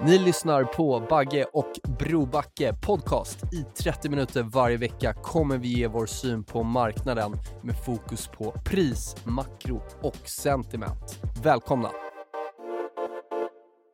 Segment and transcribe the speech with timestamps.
[0.00, 3.38] Ni lyssnar på Bagge och Brobacke podcast.
[3.54, 8.50] I 30 minuter varje vecka kommer vi ge vår syn på marknaden med fokus på
[8.64, 11.22] pris, makro och sentiment.
[11.42, 11.90] Välkomna!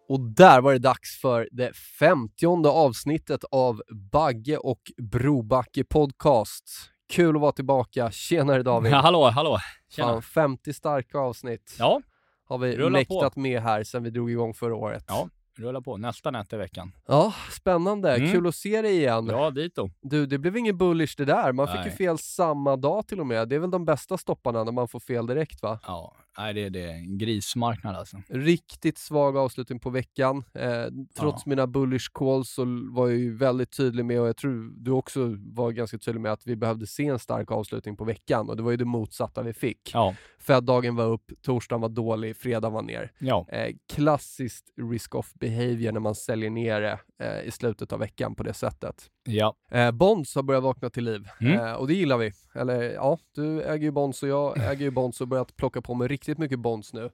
[0.09, 6.65] Och där var det dags för det femtionde avsnittet av Bagge och Brobacke podcast.
[7.13, 8.11] Kul att vara tillbaka.
[8.11, 8.93] Tjenare David!
[8.93, 9.59] Ja, hallå, hallå!
[9.91, 10.09] Tjena!
[10.13, 12.01] Fan, 50 starka avsnitt Ja,
[12.49, 13.41] har vi rulla mäktat på.
[13.41, 15.05] med här sedan vi drog igång förra året.
[15.09, 15.29] ja,
[15.59, 15.97] rulla på.
[15.97, 16.93] Nästan ett i veckan.
[17.07, 18.17] Ja, spännande.
[18.17, 18.33] Mm.
[18.33, 19.27] Kul att se dig igen.
[19.27, 19.91] Ja, dito.
[20.03, 21.53] Du, det blev ingen bullish det där.
[21.53, 21.97] Man fick ju Nej.
[21.97, 23.49] fel samma dag till och med.
[23.49, 25.79] Det är väl de bästa stopparna när man får fel direkt va?
[25.87, 28.17] Ja, nej, det, det är en grismarknad alltså.
[28.29, 30.45] Riktigt svag avslutning på veckan.
[30.55, 30.85] Eh,
[31.19, 34.91] trots mina bullish calls så var jag ju väldigt tydlig med, och jag tror du
[34.91, 38.49] också var ganska tydlig med, att vi behövde se en stark avslutning på veckan.
[38.49, 39.91] Och det var ju det motsatta vi fick.
[39.95, 43.13] Ja, Fed-dagen var upp, torsdagen var dålig, fredagen var ner.
[43.19, 48.35] ja, Eh, klassiskt risk-off behavior när man säljer ner det eh, i slutet av veckan
[48.35, 49.11] på det sättet.
[49.25, 49.55] Ja.
[49.71, 51.59] Eh, Bonds har börjat vakna till liv Mm.
[51.61, 52.33] eh, och det gillar vi.
[52.55, 55.95] Eller ja, du äger ju Bonds och jag äger ju Bonds och börjat plocka på
[55.95, 57.11] mig riktigt mycket Bonds nu.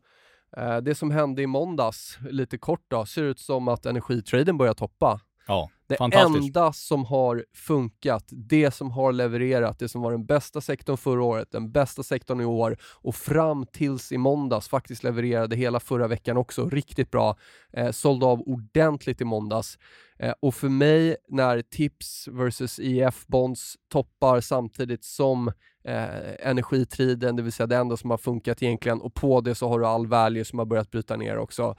[0.57, 4.75] Eh, det som hände i måndags, lite kort då, ser ut som att energitraden börjar
[4.75, 5.21] toppa.
[5.47, 5.71] Ja.
[5.89, 10.97] Det enda som har funkat, det som har levererat, det som var den bästa sektorn
[10.97, 15.81] förra året, den bästa sektorn i år och fram tills i måndags faktiskt levererade hela
[15.81, 17.37] förra veckan också riktigt bra.
[17.73, 19.79] Eh, sålde av ordentligt i måndags.
[20.19, 25.49] Eh, och för mig, när tips versus EF-bonds toppar samtidigt som
[25.85, 29.69] eh, energitriden, det vill säga det enda som har funkat egentligen, och på det så
[29.69, 31.77] har du all value som har börjat bryta ner också.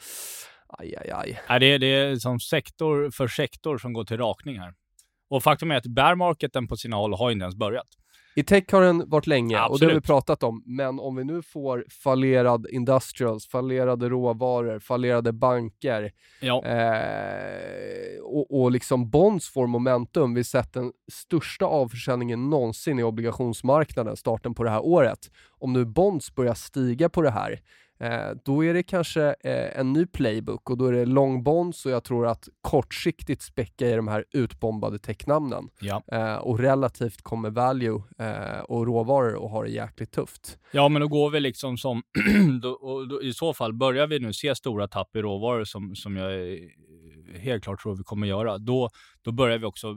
[0.70, 1.40] Aj, aj, aj.
[1.50, 4.74] Nej, det, är- det är som sektor för sektor som går till rakning här.
[5.30, 7.88] Och faktum är att bear marketen på sina håll har inte ens börjat.
[8.36, 10.06] I tech har den varit länge och det har vi Absolut.
[10.06, 16.12] pratat om, men om vi nu får fallerad industrials, fallerade råvaror, fallerade banker
[16.42, 20.34] Ja, eh, och, och liksom bonds får momentum.
[20.34, 25.20] Vi har sett den största avförsäljningen någonsin i obligationsmarknaden starten på det här året.
[25.60, 27.60] Om nu bonds börjar stiga på det här,
[28.00, 31.86] eh, då är det kanske eh, en ny playbook och då är det long bonds
[31.86, 35.70] och jag tror att kortsiktigt späcka i de här utbombade technamnen.
[35.82, 36.04] ja.
[36.12, 40.58] Eh, och relativt kommer value eh, och råvaror och har det jäkligt tufft.
[40.72, 42.04] ja, men då går vi liksom som...
[42.62, 46.18] då, då, I så fall, börjar vi nu se stora tapp i råvaror som, som
[46.18, 46.32] jag
[47.36, 48.90] helt klart tror vi kommer göra, då,
[49.22, 49.96] då börjar vi också...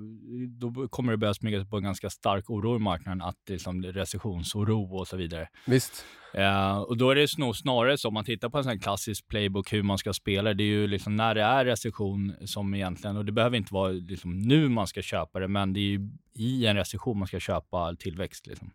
[0.58, 3.52] Då kommer det börja smyga sig på en ganska stark oro i marknaden, att det
[3.52, 5.48] är liksom recessionsoro och så vidare.
[5.66, 6.04] Visst.
[6.34, 9.72] Eh, och då är det snarare så, om man tittar på en sån klassisk playbook
[9.72, 13.24] hur man ska spela, det är ju liksom när det är recession som egentligen, och
[13.24, 16.66] det behöver inte vara liksom nu man ska köpa det, men det är ju i
[16.66, 18.46] en recession man ska köpa tillväxt.
[18.46, 18.70] Liksom.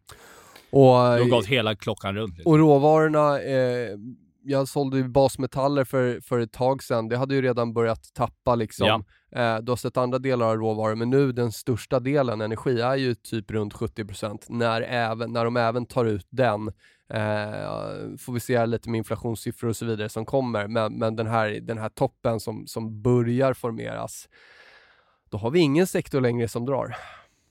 [0.69, 2.37] Och, Det har gått hela klockan runt.
[2.37, 2.51] Liksom.
[2.51, 3.97] och råvarorna, eh,
[4.45, 8.55] jag sålde ju basmetaller för, för ett tag sedan, det hade ju redan börjat tappa
[8.55, 8.87] liksom.
[8.87, 9.03] Ja.
[9.39, 12.95] Eh, du har sett andra delar av råvaror, men nu den största delen, energi, är
[12.95, 16.67] ju typ runt 70% när, även, när de även tar ut den.
[17.09, 21.27] Eh, får vi se lite med inflationssiffror och så vidare som kommer, men, men den,
[21.27, 24.29] här, den här toppen som, som börjar formeras,
[25.29, 26.95] då har vi ingen sektor längre som drar.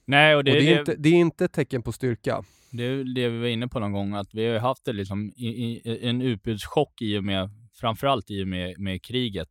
[0.04, 2.44] Nej, och det, och det, är är inte, det är inte ett tecken på styrka
[2.76, 5.32] det är det vi var inne på någon gång, att vi har haft det liksom
[5.36, 7.50] i, i, en utbudschock i och med,
[7.80, 9.48] framförallt i och med, med kriget.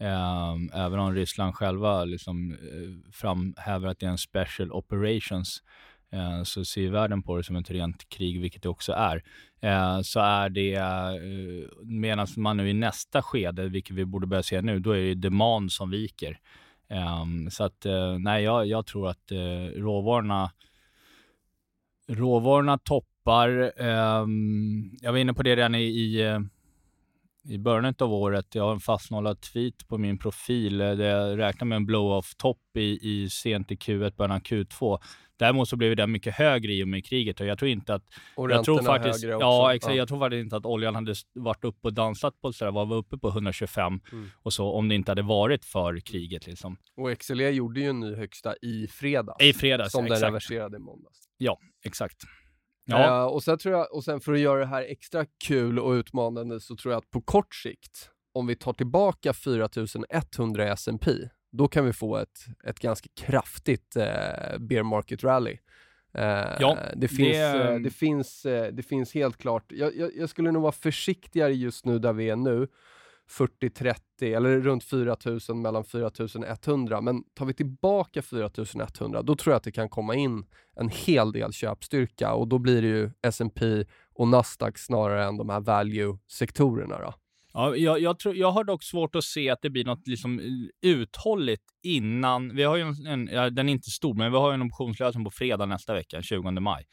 [0.00, 5.62] Um, även om Ryssland själva liksom, uh, framhäver att det är en special operations,
[6.14, 9.16] uh, så ser ju världen på det som ett rent krig, vilket det också är.
[9.64, 14.42] Uh, så är det, uh, medan man nu i nästa skede, vilket vi borde börja
[14.42, 16.38] se nu, då är det demand som viker.
[16.90, 20.50] Um, så att, eh, nej, jag, jag tror att eh, råvarorna,
[22.08, 23.72] råvarorna toppar.
[23.80, 26.40] Um, jag var inne på det redan i, i, eh,
[27.44, 28.54] i början av året.
[28.54, 32.98] Jag har en fastnålad tweet på min profil där jag räknar med en blow-off-topp i,
[33.02, 34.98] i sent i Q1, början av Q2.
[35.38, 38.02] Däremot så blev den mycket högre i och med kriget och jag tror inte att...
[38.36, 39.44] Och jag tror faktiskt, högre också.
[39.44, 39.94] Ja, exakt.
[39.94, 39.98] Ja.
[39.98, 43.18] Jag tror faktiskt inte att oljan hade varit uppe och dansat på sådär, var uppe
[43.18, 44.30] på 125 mm.
[44.34, 46.76] och så om det inte hade varit för kriget liksom.
[46.96, 49.42] Och XLE gjorde ju en ny högsta i fredags.
[49.44, 50.20] I fredags, Som exakt.
[50.20, 51.18] den reverserade i måndags.
[51.38, 52.22] Ja, exexakt.
[52.90, 53.22] Ja.
[53.22, 55.92] Uh, och, sen tror jag, och sen för att göra det här extra kul och
[55.92, 61.12] utmanande så tror jag att på kort sikt, om vi tar tillbaka 4100 i S&P
[61.50, 65.58] då kan vi få ett, ett ganska kraftigt eh, bear market rally.
[66.14, 67.72] Eh, ja, det, finns, det...
[67.72, 71.54] Eh, det, finns, eh, det finns helt klart, jag, jag, jag, skulle nog vara försiktigare
[71.54, 72.68] just nu där vi är nu,
[73.30, 79.62] 40-30 eller runt 4000 mellan 4100 men tar vi tillbaka 4100 då tror jag att
[79.62, 80.46] det kan komma in
[80.76, 83.84] en hel del köpstyrka och då blir det ju S&P
[84.14, 86.98] och Nasdaq snarare än de här value-sektorerna.
[86.98, 87.14] Då.
[87.52, 90.40] Ja, jag, jag, tror, jag har dock svårt att se att det blir något liksom
[90.40, 92.56] eh, uthålligt innan.
[92.56, 95.24] Vi har ju en, en ja, den är inte stor, men vi har en optionslösning
[95.24, 96.86] på fredag nästa vecka, 20 maj.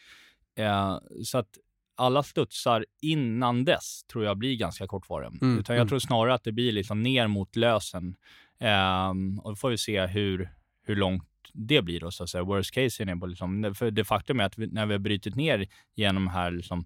[0.57, 1.49] Eh, så att
[1.95, 5.31] alla studsar innan dess tror jag blir ganska kortvariga.
[5.42, 5.89] Mm, Utan jag mm.
[5.89, 8.15] tror snarare att det blir liksom ner mot lösen.
[8.59, 9.09] Eh,
[9.42, 10.50] och då får vi se hur,
[10.86, 12.44] hur långt det blir då, så att säga.
[12.44, 15.36] Worst case är på liksom, för det faktum är att vi, när vi har brutit
[15.36, 16.86] ner genom här liksom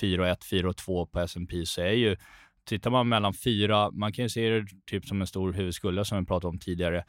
[0.00, 2.16] 4 och 1, 4 och 2 på S&P så är ju
[2.64, 6.18] tittar man mellan fyra, man kan ju se det typ som en stor huvudskulla som
[6.18, 7.04] vi pratade om tidigare.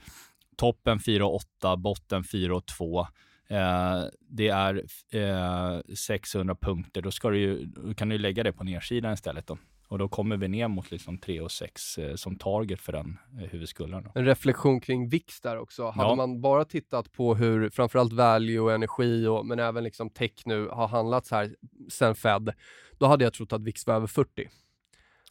[0.57, 3.07] Toppen 4,8, botten 4,2.
[3.47, 7.01] Eh, det är eh, 600 punkter.
[7.01, 9.47] Då, ska du ju, kan du lägga det på nedsidan istället.
[9.47, 9.57] Då.
[9.87, 13.17] Och då kommer vi ner mot liksom 3 och 6 eh, som target för den
[13.41, 14.09] eh, huvudskullan.
[14.15, 15.89] En reflektion kring VIX där också.
[15.89, 16.15] Hade ja.
[16.15, 20.67] man bara tittat på hur framförallt value och energi och, men även liksom tech nu
[20.67, 21.55] har handlats här
[21.89, 22.53] sen Fed,
[22.97, 24.49] då hade jag trott att VIX var över 40.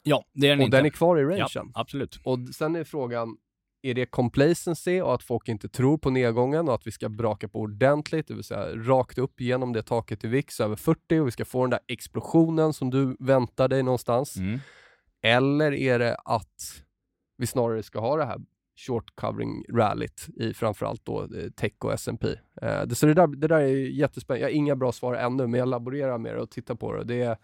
[0.02, 0.76] Ja, det är den Och inte.
[0.76, 1.48] den är kvar i rangen.
[1.54, 2.20] Ja, absolut.
[2.24, 3.36] Och sen är frågan,
[3.82, 7.48] är det complacency och att folk inte tror på nedgången och att vi ska braka
[7.48, 11.26] på ordentligt, det vill säga rakt upp genom det taket i VIX över 40 och
[11.26, 14.36] vi ska få den där explosionen som du väntar dig någonstans?
[14.36, 14.58] Mm.
[15.22, 16.82] Eller är det att
[17.36, 18.40] vi snarare ska ha det här
[18.86, 22.28] short covering rallyt i framförallt då eh, tech och S&P.
[22.62, 24.40] Eh, det, så det där, det där är jättespännande.
[24.40, 27.04] Jag har inga bra svar ännu, men jag laborerar med det och tittar på det.
[27.04, 27.36] Det är,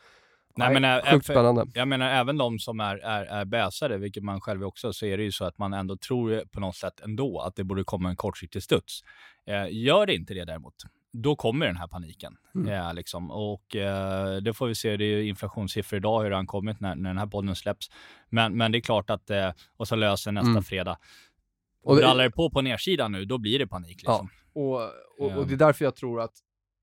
[0.59, 1.67] Nej, men sjukt spännande.
[1.75, 5.17] Jag menar även de som är, är, är bäsare, vilket man själv också, så är
[5.17, 8.09] det ju så att man ändå tror på något sätt ändå att det borde komma
[8.09, 9.01] en kortsiktig studs.
[9.47, 10.75] Eh, gör det inte det däremot,
[11.13, 12.37] då kommer den här paniken.
[12.55, 12.73] Mm.
[12.73, 13.31] Ja, liksom.
[13.31, 16.95] Och eh, det får vi se, det är inflationssiffror idag, hur det har kommit när,
[16.95, 17.91] när den här podden släpps.
[18.29, 20.63] Men, men det är klart att, eh, och så löser nästa mm.
[20.63, 20.99] fredag.
[21.85, 23.97] Och det, Rallar det på på nedsidan nu, då blir det panik.
[23.97, 24.31] Liksom.
[24.55, 24.61] Ja.
[24.61, 24.83] Och,
[25.19, 26.33] och, och, det är därför jag tror att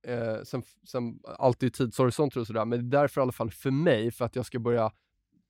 [0.07, 3.71] Eh, sen, sen alltid tidshorisonter och sådär, men det är därför i alla fall för
[3.71, 4.91] mig, för att jag ska börja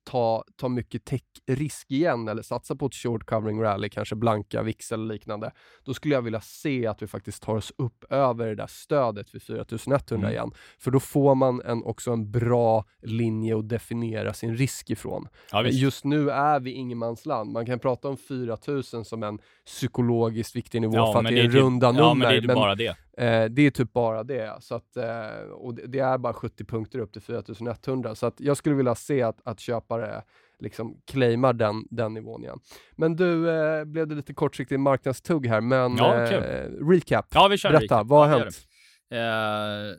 [0.06, 4.92] ta, ta mycket tech-risk igen eller satsa på ett short covering rally, kanske blanka VIX
[4.92, 5.52] eller liknande,
[5.84, 9.34] då skulle jag vilja se att vi faktiskt tar oss upp över det där stödet
[9.34, 10.30] vid 4100 mm.
[10.30, 10.50] igen.
[10.78, 15.28] För då får man en, också en bra linje att definiera sin risk ifrån.
[15.52, 17.52] Ja, Just nu är vi ingenmansland.
[17.52, 21.44] Man kan prata om 4000 som en psykologiskt viktig nivå ja, för att det är,
[21.44, 22.02] en typ, runda nummer.
[22.02, 22.96] Ja, men det är men, bara det.
[23.18, 24.56] Eh, det är typ bara det.
[24.60, 28.14] Så att, eh, och det, det, är bara 70 punkter upp till 4100.
[28.14, 29.60] Så att jag skulle vilja se att, att
[30.00, 30.22] köpare
[30.58, 32.58] liksom claimar den, den nivån igen.
[32.96, 37.26] Men du, eh, blev det lite kortsiktig marknadstugg här, men ja, eh, recap.
[37.34, 38.06] Ja, vi kör Berätta, recap.
[38.06, 38.66] vad har ja, hänt?
[39.10, 39.98] Eh,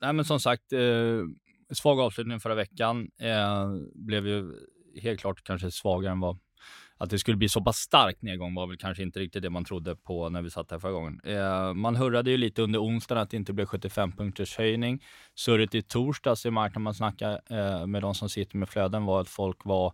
[0.00, 0.80] nej, men som sagt, eh,
[1.72, 3.10] svag avslutning förra veckan.
[3.20, 4.54] Eh, blev ju
[5.02, 6.38] helt klart kanske svagare än vad
[6.98, 9.64] att det skulle bli så pass stark nedgång var väl kanske inte riktigt det man
[9.64, 11.20] trodde på när vi satt här förra gången.
[11.24, 15.04] Eh, man hurrade ju lite under onsdagen att det inte blev 75 punkters höjning.
[15.34, 19.20] Surret i torsdags i marknaden man snackade eh, med de som sitter med flöden var
[19.20, 19.92] att folk var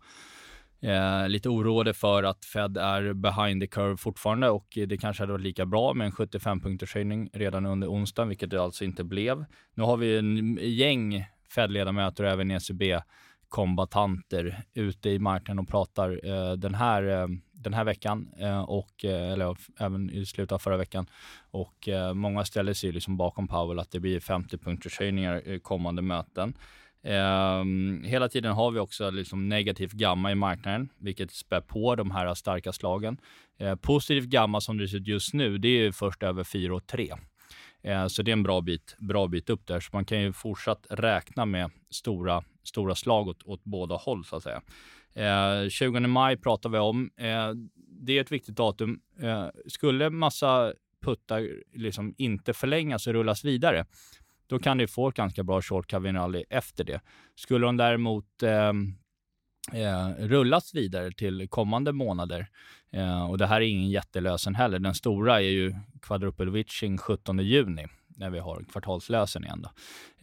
[0.84, 5.32] Eh, lite oroade för att Fed är behind the curve fortfarande och det kanske hade
[5.32, 9.04] varit lika bra med en 75 punkters höjning redan under onsdagen, vilket det alltså inte
[9.04, 9.44] blev.
[9.75, 13.00] Nu har vi en gäng Fed-ledamöter och även ECB
[13.54, 19.04] kombatanter ute i marknaden och pratar eh, den, här, eh, den här veckan eh, och
[19.04, 21.06] eh, eller även i slutet av förra veckan.
[21.50, 25.61] Och eh, många ställer sig liksom bakom Powell att det blir 50 punkters höjningar i
[25.61, 26.56] kommande möten.
[27.04, 32.11] Ehm, hela tiden har vi också liksom negativt gamma i marknaden, vilket spär på de
[32.11, 33.16] här starka slagen.
[33.58, 36.75] Eh, uh, positivt gamma som det ser ut just nu, det är först över 4
[36.75, 37.14] och 3.
[37.84, 39.80] Eh, så det är en bra bit, bra bit upp där.
[39.80, 44.36] Så man kan ju fortsatt räkna med stora stora slag åt, åt båda håll så
[44.36, 44.62] att säga.
[45.14, 47.10] Eh, 20 maj pratar vi om.
[47.16, 47.50] Eh,
[48.00, 49.00] det är ett viktigt datum.
[49.20, 50.72] Eh, skulle massa
[51.04, 53.86] puttar liksom inte förlängas och rullas vidare,
[54.46, 57.00] då kan du få ett ganska bra short covering rally efter det.
[57.34, 58.72] Skulle de däremot eh,
[59.72, 62.46] eh, rullas vidare till kommande månader.
[62.94, 64.78] Eh, och det här är ingen jättelösen heller.
[64.78, 67.86] Den stora är ju quadruple witching 17 juni
[68.16, 69.62] när vi har kvartalslösen igen.
[69.62, 69.70] Då.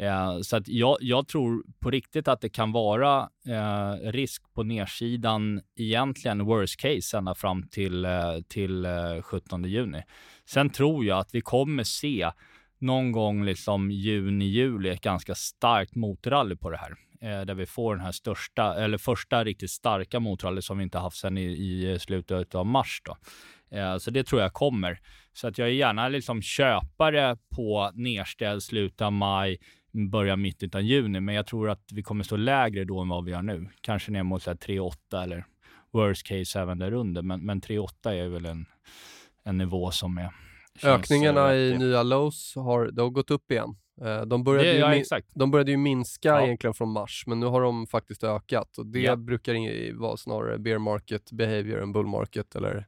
[0.05, 4.63] Eh, så att jag, jag, tror på riktigt att det kan vara eh, risk på
[4.63, 8.11] nedsidan egentligen worst case ända fram till, eh,
[8.47, 10.03] till eh, 17 juni.
[10.45, 12.31] Sen tror jag att vi kommer se
[12.79, 16.93] någon gång liksom juni, juli ett ganska starkt motrally på det här.
[17.23, 20.97] Eh, där vi får den här största, eller första riktigt starka motrally som vi inte
[20.97, 23.01] haft sedan i, i slutet av mars.
[23.05, 23.17] Då.
[23.77, 24.99] Eh, så det tror jag kommer.
[25.33, 29.57] Så att jag är gärna liksom köpare på nedställd slutet av maj,
[30.11, 31.19] början mitten av juni.
[31.19, 33.69] Men jag tror att vi kommer stå lägre då än vad vi gör nu.
[33.81, 35.45] Kanske ner mot 3,8 eller
[35.91, 37.21] worst case även där under.
[37.21, 38.65] Men, men 3,8 är väl en,
[39.43, 40.31] en nivå som är
[40.83, 43.75] Ökningarna i nya lows har, det har gått upp igen.
[44.03, 45.03] Eh, de började, ja, ju,
[45.33, 46.41] de började ju minska ja.
[46.41, 49.15] egentligen från mars, men nu har de faktiskt ökat och det ja.
[49.15, 52.87] brukar vara snarare bear market behavior än bull market eller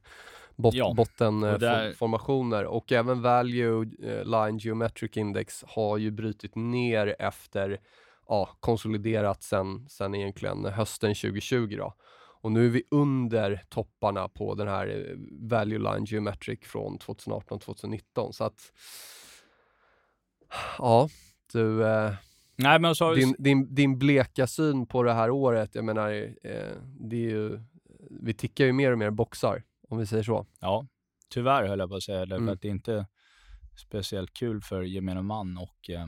[0.56, 0.94] bot, ja.
[0.96, 2.58] bottenformationer.
[2.58, 2.66] Där...
[2.66, 7.80] Och även value eh, line geometric index har ju brutit ner efter
[8.28, 11.94] ja, konsoliderat sen, sen egentligen hösten 2020 då.
[12.40, 15.16] Och nu är vi under topparna på den här eh,
[15.50, 18.72] value line geometric från 2018-2019 så att
[20.78, 21.08] ja,
[21.52, 22.12] du eh,
[22.56, 23.14] Nej, men så...
[23.14, 27.60] din, din, din bleka syn på det här året, jag menar, eh, det är ju,
[28.20, 30.46] vi tickar ju mer och mer boxar om vi säger så.
[30.60, 30.86] Ja,
[31.28, 32.54] tyvärr höll jag på att säga, därför mm.
[32.54, 33.06] att det är inte
[33.76, 36.06] speciellt kul för gemene man och eh,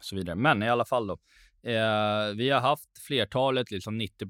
[0.00, 0.36] så vidare.
[0.36, 1.18] Men i alla fall då.
[1.70, 4.26] Eh, vi har haft flertalet liksom 90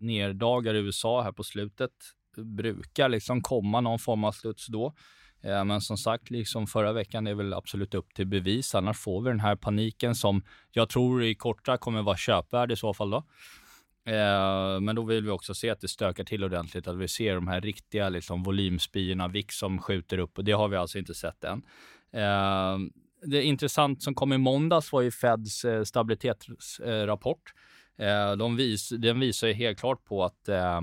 [0.00, 1.90] nerdagar i USA här på slutet.
[2.36, 4.94] Brukar liksom komma någon form av sluts då.
[5.42, 8.74] Eh, men som sagt, liksom förra veckan är väl absolut upp till bevis.
[8.74, 12.76] Annars får vi den här paniken som jag tror i korta kommer vara köpvärd i
[12.76, 13.24] så fall då.
[14.06, 17.34] Eh, men då vill vi också se att det stökar till ordentligt, att vi ser
[17.34, 21.14] de här riktiga liksom, volymspyorna, VIX som skjuter upp och det har vi alltså inte
[21.14, 21.62] sett än.
[22.12, 22.78] Eh,
[23.24, 27.54] det intressant som kom i måndags var ju Feds eh, stabilitetsrapport.
[27.98, 30.80] Eh, de vis, den visar ju helt klart på att eh,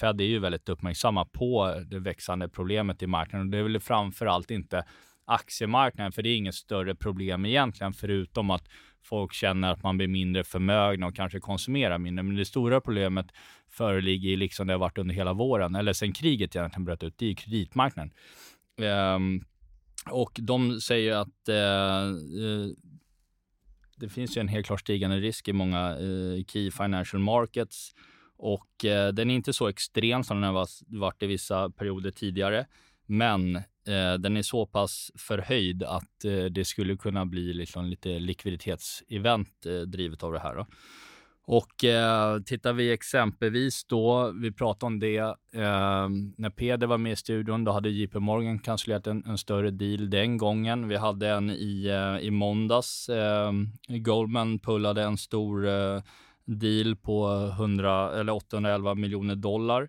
[0.00, 3.50] Fed är ju väldigt uppmärksamma på det växande problemet i marknaden.
[3.50, 4.84] Det är väl framför allt inte
[5.24, 8.68] aktiemarknaden, för det är inget större problem egentligen, förutom att
[9.02, 12.22] folk känner att man blir mindre förmögna och kanske konsumerar mindre.
[12.22, 13.26] Men det stora problemet
[13.70, 17.30] föreligger liksom det har varit under hela våren, eller sen kriget egentligen bröt ut, det
[17.30, 18.12] är kreditmarknaden.
[19.16, 19.44] Um,
[20.10, 22.74] och de säger att uh,
[23.96, 27.94] det finns ju en helt klart stigande risk i många uh, key financial markets
[28.42, 30.68] och eh, den är inte så extrem som den har
[30.98, 32.66] varit i vissa perioder tidigare.
[33.06, 38.18] Men eh, den är så pass förhöjd att eh, det skulle kunna bli liksom lite
[38.18, 40.54] likviditetsevent eh, drivet av det här.
[40.54, 40.66] Då.
[41.44, 45.18] Och eh, tittar vi exempelvis då, vi pratade om det,
[45.52, 49.70] eh, när Peder var med i studion, då hade JP Morgan kancellerat en, en, större
[49.70, 50.88] deal den gången.
[50.88, 53.08] Vi hade en i, eh, i måndags.
[53.08, 53.52] Eh,
[53.88, 56.02] Goldman pullade en stor eh,
[56.44, 59.88] deal på 100, eller 811 miljoner dollar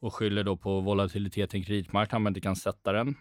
[0.00, 3.14] och skyller då på volatiliteten i kreditmarknaden, men inte kan sätta den.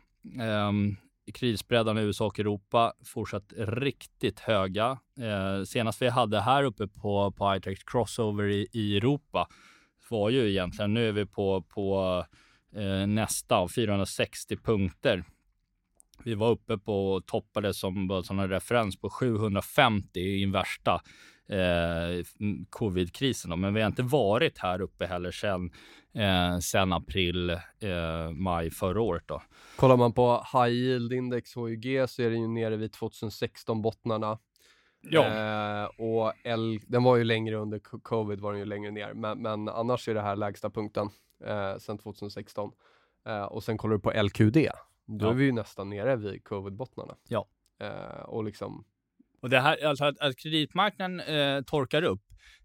[0.67, 0.97] Um,
[1.33, 4.99] kreditspreadarna i USA och Europa fortsatt riktigt höga.
[5.19, 9.47] Eh, senast vi hade här uppe på, på iTex Crossover i, i Europa
[10.09, 12.25] var ju egentligen, nu är vi på, på
[12.75, 15.23] eh, nästa 460 punkter.
[16.23, 21.01] Vi var uppe på och toppade som, som en referens på 750 i den värsta
[21.49, 22.25] eh,
[22.69, 23.59] covidkrisen.
[23.59, 25.71] Men vi har inte varit här uppe heller sedan
[26.13, 29.23] eh, sen april, eh, maj förra året.
[29.25, 29.41] Då.
[29.75, 34.39] Kollar man på high yield index HYG så är den ju nere vid 2016 bottnarna.
[35.01, 35.25] Ja.
[35.25, 39.41] Eh, och L, den var ju längre under covid, var den ju längre ner, men,
[39.41, 41.09] men annars är det här lägsta punkten
[41.45, 42.71] eh, sedan 2016.
[43.25, 44.57] Eh, och sen kollar du på LQD,
[45.05, 45.29] då ja.
[45.29, 47.15] är vi ju nästan nere vid covid-bottnarna.
[47.27, 47.47] Ja.
[47.79, 48.85] Eh, och liksom
[49.41, 52.21] och det här, alltså att, att kreditmarknaden eh, torkar upp,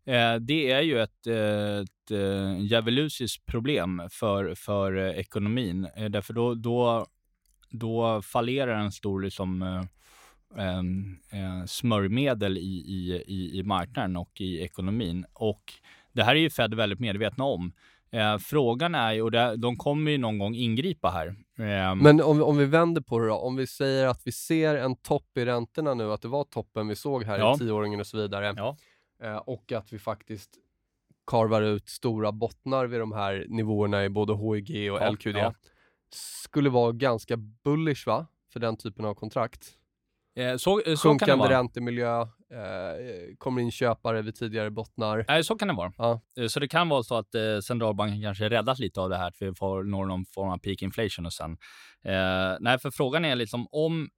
[0.07, 5.89] eh, det är ju ett, ett eh, djävulusiskt problem för, för eh, ekonomin.
[5.97, 7.07] Eh, därför då, då,
[7.71, 10.79] då fallerar en stor liksom, eh,
[11.41, 15.27] eh, smörjmedel i, i, i, i marknaden och i ekonomin.
[15.33, 15.73] Och
[16.13, 17.73] det här är ju Fed väldigt medvetna om.
[18.17, 21.27] Eh, frågan är ju, och det, de kommer ju någon gång ingripa här.
[21.59, 24.75] Eh, Men om, om vi vänder på det då, om vi säger att vi ser
[24.77, 27.55] en topp i räntorna nu, att det var toppen vi såg här ja.
[27.55, 28.77] i tioåringen och så vidare, ja.
[29.23, 30.51] eh, och att vi faktiskt
[31.27, 35.37] karvar ut stora bottnar vid de här nivåerna i både HIG och ja, LQD,
[36.11, 39.73] skulle vara ganska bullish va, för den typen av kontrakt?
[40.37, 41.59] Eh, så, så kan det Sjunkande vara.
[41.59, 45.25] räntemiljö, eh, kommer in köpare vid tidigare bottnar.
[45.29, 45.93] Nej, så kan det vara.
[45.99, 46.21] Ja.
[46.39, 49.29] Eh, Så det kan vara så att eh, centralbanken kanske räddat lite av det här,
[49.29, 51.53] att vi får når någon form av peak inflation och sen.
[52.05, 54.09] Eh, nej, för frågan är liksom om...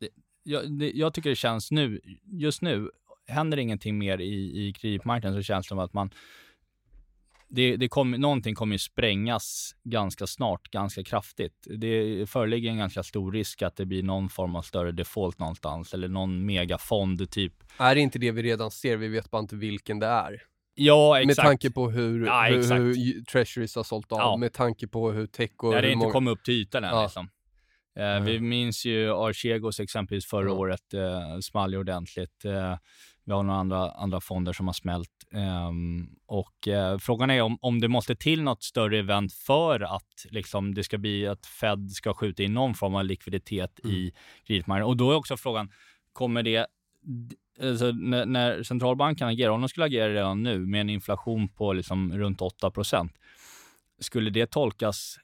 [0.00, 0.08] Det,
[0.42, 2.90] jag, det, jag tycker det känns nu, just nu,
[3.28, 6.10] händer ingenting mer i, i kreditmarknaden så känns det som att man
[7.48, 11.66] det, det kommer, någonting kommer ju sprängas ganska snart, ganska kraftigt.
[11.78, 15.94] Det föreligger en ganska stor risk att det blir någon form av större default någonstans
[15.94, 17.52] eller någon megafond typ.
[17.78, 18.96] Är det inte det vi redan ser?
[18.96, 20.42] Vi vet bara inte vilken det är.
[20.78, 21.26] Ja, exakt.
[21.36, 24.36] Med tanke på hur, Ja, hur, hur Treasuries har sålt av, Ja.
[24.36, 26.90] med tanke på hur tech och det hur inte många- kom upp till ytan än.
[26.90, 27.02] Ja.
[27.02, 27.28] Liksom.
[27.96, 30.52] Eh, Vi minns ju Archegos exempelvis förra Ja.
[30.52, 32.44] året, eh, small ordentligt.
[32.44, 32.76] Eh,
[33.24, 35.10] vi har några andra, andra fonder som har smält.
[35.32, 40.26] Ehm, och eh, frågan är om, om det måste till något större event för att
[40.30, 43.96] liksom, det ska bli att Fed ska skjuta in någon form av likviditet Mm.
[43.96, 44.12] i
[44.46, 44.88] kreditmarknaden.
[44.88, 45.70] Och då är också frågan,
[46.12, 46.66] kommer det
[47.62, 51.72] Alltså, när, när centralbanken agerar, om de skulle agera redan nu med en inflation på
[51.72, 53.08] liksom runt 8%
[53.98, 55.16] skulle det tolkas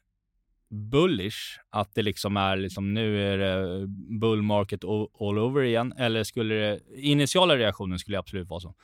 [0.72, 3.86] bullish, att det liksom är liksom nu är det
[4.20, 8.74] bull market all, over igen, eller skulle det, initiala reaktionen skulle absolut vara så.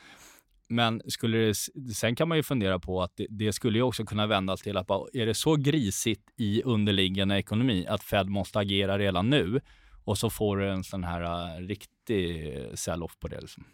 [0.68, 1.54] Men skulle det,
[1.94, 4.76] sen kan man ju fundera på att det, det skulle ju också kunna vändas till
[4.76, 9.60] att bara, är det så grisigt i underliggande ekonomi att Fed måste agera redan nu
[10.04, 13.40] och så får du en sån här uh, riktig sell-off på det.
[13.40, 13.64] Liksom.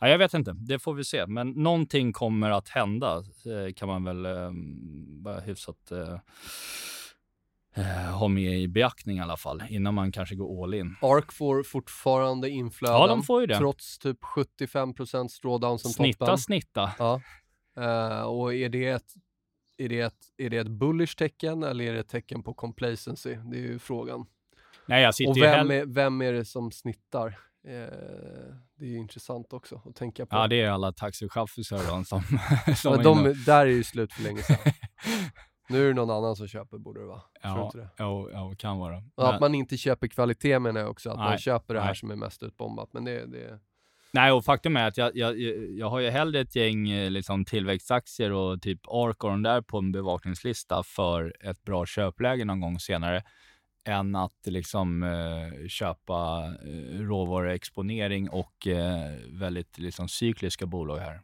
[0.00, 1.26] Ja, jag vet inte, det får vi se.
[1.26, 6.18] Men någonting kommer att hända eh, kan man väl ehm, eh, bara hyfsat uh,
[8.18, 10.96] ha med i beaktning i alla fall innan man kanske går all in.
[11.02, 13.56] ARK får fortfarande inflöden, Ja, de får ju det.
[13.58, 16.38] trots typ 75% drawdown som Snitta, toppen.
[16.38, 16.92] snitta.
[16.98, 17.20] Ja.
[17.80, 19.12] Eh, och är det, ett,
[19.78, 23.34] är, det ett, är det ett bullish tecken eller är det ett tecken på complacency?
[23.34, 24.26] Det är ju frågan.
[24.86, 27.26] Nej, jag sitter Och vem är, vem är det som snittar?
[27.68, 27.72] Eh,
[28.78, 30.36] det är ju intressant också att tänka på.
[30.36, 32.22] Ja, det är alla taxichaufförer som,
[32.76, 34.56] som Men de, där är ju slut för länge sedan.
[35.68, 37.20] nu är det någon annan som köper, borde det vara.
[37.20, 37.88] Tror Ja, inte det?
[37.96, 39.02] ja, ja, kan vara.
[39.14, 41.80] Och att Men- man inte köper kvalitet menar jag också, att man Nej, köper det
[41.80, 41.96] här nej.
[41.96, 42.88] som är mest utbombat.
[42.92, 43.58] Men det, det
[44.12, 45.38] Nej, och faktum är att jag, jag,
[45.70, 49.60] jag har ju hellre ett gäng eh, liksom, tillväxtaktier och typ ARK och de där
[49.60, 53.22] på en bevakningslista för ett bra köpläge någon gång senare
[53.88, 61.20] än att liksom eh, köpa eh, råvaruexponering och eh, väldigt liksom, cykliska bolag här.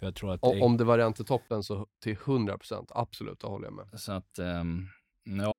[0.00, 3.66] För jag tror att det, Om det var räntetoppen så till 100%, absolut, det håller
[3.66, 4.00] jag med.
[4.00, 4.86] så att, ehm,
[5.24, 5.54] ja,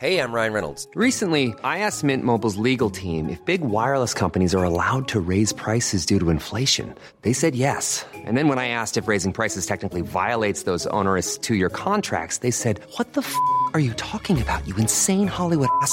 [0.00, 0.86] Hey, I'm Ryan Reynolds.
[0.94, 5.52] Recently, I asked Mint Mobile's legal team if big wireless companies are allowed to raise
[5.52, 6.94] prices due to inflation.
[7.22, 8.06] They said yes.
[8.14, 12.38] And then when I asked if raising prices technically violates those onerous two year contracts,
[12.38, 13.34] they said, What the f
[13.74, 15.92] are you talking about, you insane Hollywood ass?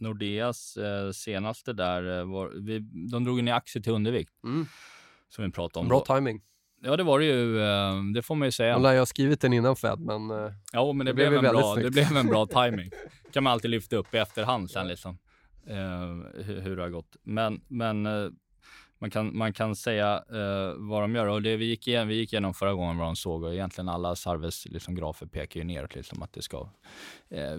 [0.00, 2.18] Nordeas eh, senaste där?
[2.18, 2.78] Eh, var, vi,
[3.10, 4.44] de drog ner aktier till undervikt.
[4.44, 4.66] Mm.
[5.28, 5.88] Som vi pratade om.
[5.88, 6.14] Bra då.
[6.14, 6.40] timing.
[6.82, 7.60] Ja, det var det ju.
[7.62, 8.68] Eh, det får man ju säga.
[8.78, 11.50] Jag ha skrivit den innan Fed, men eh, Ja, men det, Det blev, blev en
[11.52, 11.92] bra, det snyggt.
[11.92, 12.90] blev en bra timing.
[13.32, 15.18] kan man alltid lyfta upp i efterhand sen liksom.
[15.66, 17.16] Eh, hur, hur det har gått.
[17.22, 18.30] Men, men eh,
[18.98, 20.24] man, kan, man kan säga
[20.76, 21.26] vad de gör.
[21.26, 23.88] Och det vi gick, igenom, vi gick igenom förra gången vad de såg och egentligen
[23.88, 26.68] alla Sarves liksom, grafer pekar ju neråt liksom att det ska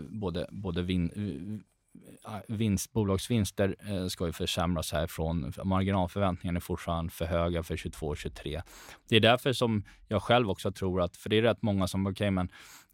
[0.09, 1.63] både, både vin,
[2.07, 5.53] Eh, ah, vinst, bolagsvinster eh, ska ju försämras härifrån.
[5.63, 8.61] Marginalförväntningarna är fortfarande för höga för 22 och 23.
[9.09, 12.07] Det är därför som jag själv också tror att, för det är rätt många som,
[12.07, 12.49] okay, men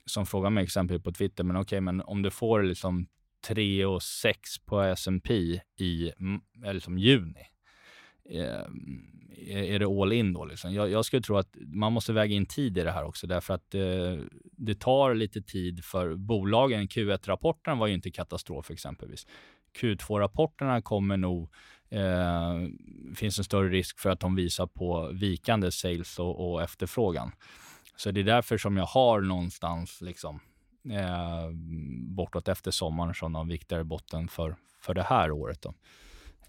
[0.06, 3.08] som frågar mig exempel på Twitter, men okej, okay, men om du får liksom
[3.48, 5.34] 3 och 6 på S&P
[5.80, 6.12] i
[6.74, 7.48] liksom juni,
[8.30, 8.66] Eh,
[9.48, 10.46] är är det all in då?
[10.46, 10.74] Liksom?
[10.74, 13.54] Jag, jag skulle tro att man måste väga in tid i det här också, därför
[13.54, 16.88] att eh, det tar lite tid för bolagen.
[16.88, 19.28] Q1-rapporten var ju inte katastrof exempelvis.
[19.80, 21.50] Q2-rapporterna kommer nog
[21.90, 22.68] eh,
[23.16, 27.32] finns en större risk för att de visar på vikande sales och, och efterfrågan.
[27.96, 30.40] Så det är därför som jag har någonstans liksom
[30.92, 31.50] eh,
[32.16, 35.62] bortåt efter sommaren som någon viktigare botten för, för det här året.
[35.62, 35.74] Då.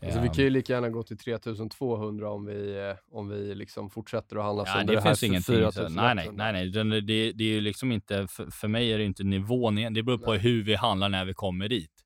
[0.03, 3.91] Alltså, vi kan ju lika gärna gå till 3200 om vi, eh, om vi liksom
[3.91, 5.73] fortsätter att handla Ja, som det, det här finns för ingenting.
[5.73, 6.15] så- 4100.
[6.15, 6.71] Nej, nej, nej, nej.
[6.71, 9.79] Det, det, det är ju liksom inte, för, för mig är det inte nivån.
[9.79, 9.95] igen.
[9.95, 12.05] Det beror på hur vi handlar när vi kommer dit.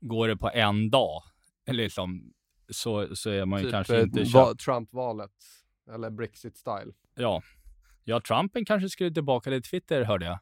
[0.00, 1.22] Går det på en dag,
[1.70, 2.32] liksom,
[2.70, 4.24] så, så är man ju Typ kanske eh, inte...
[4.24, 4.60] köpt.
[4.60, 5.30] Trump-valet,
[5.94, 6.92] eller Brexit-style.
[7.14, 7.42] Ja.
[8.04, 10.38] ja, Trumpen kanske skulle tillbaka till Twitter hörde jag.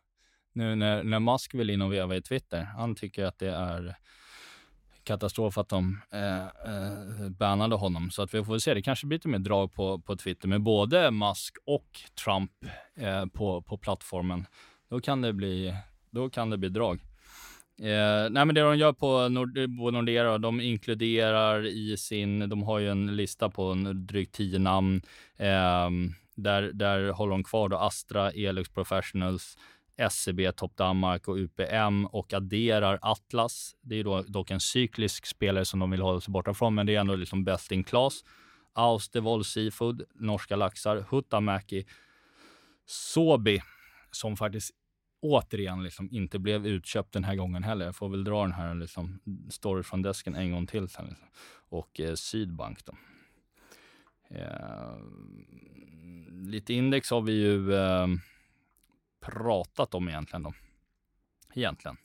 [0.52, 2.62] Nu när, när Musk vill in och veva i Twitter.
[2.62, 3.96] Han tycker att det är
[5.04, 8.10] katastrof att de eh, eh, bannade honom.
[8.10, 8.74] Så att vi får väl se.
[8.74, 12.52] Det kanske blir lite mer drag på, på Twitter med både Musk och Trump
[12.96, 14.46] eh, på, på plattformen.
[14.90, 15.74] Då kan det bli,
[16.10, 17.00] då kan det bli drag.
[17.80, 22.62] Eh, nej men det de gör på, Nord, på Nordea, de inkluderar i sin, de
[22.62, 25.02] har ju en lista på en drygt tio namn.
[25.36, 25.90] Eh,
[26.34, 29.58] där, där håller de kvar då Astra, Elux Professionals,
[30.10, 33.76] SEB, Top Danmark och UPM och adderar Atlas.
[33.80, 36.86] Det är då dock en cyklisk spelare som de vill hålla sig borta från, men
[36.86, 38.24] det är ändå liksom best in class.
[38.72, 41.84] Austevoll Seafood, norska laxar, Huttamäki,
[42.86, 43.62] Sobi,
[44.10, 44.74] som faktiskt
[45.22, 47.84] återigen liksom inte blev utköpt den här gången heller.
[47.84, 51.06] Jag får väl dra den här liksom story från desken en gång till sen.
[51.06, 51.28] Liksom.
[51.68, 52.92] Och eh, Sydbank då.
[54.30, 54.96] Eh,
[56.30, 58.06] lite index har vi ju eh,
[59.20, 60.52] pratat om egentligen då.
[61.54, 61.96] Egentligen.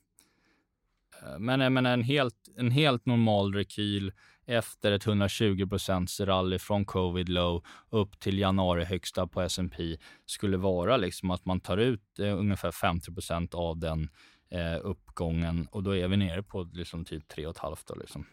[1.24, 4.12] Eh, men, Men, en, helt, en helt normal rekyl
[4.46, 10.98] efter ett 120% rally från covid low upp till januari högsta på S&P skulle vara
[10.98, 14.10] liksom att man tar ut eh, ungefär 50% av den
[14.50, 18.26] eh, uppgången och då är vi nere på liksom typ 3,5 då liksom.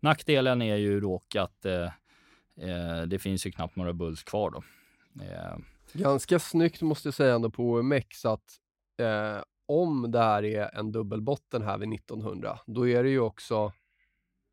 [0.00, 1.90] Nackdelen är ju dock att eh,
[2.60, 4.62] eh, det finns ju knappt några bulls kvar då.
[5.24, 5.56] Eh,
[5.98, 8.60] Ganska snyggt måste jag säga ändå på OMX att
[8.98, 13.72] eh, om det här är en dubbelbotten här vid 1900, då är det ju också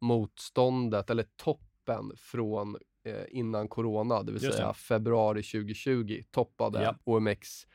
[0.01, 4.73] motståndet eller toppen från eh, innan corona, det vill Just säga det.
[4.73, 6.95] februari 2020 toppade Ja.
[7.03, 7.67] OMX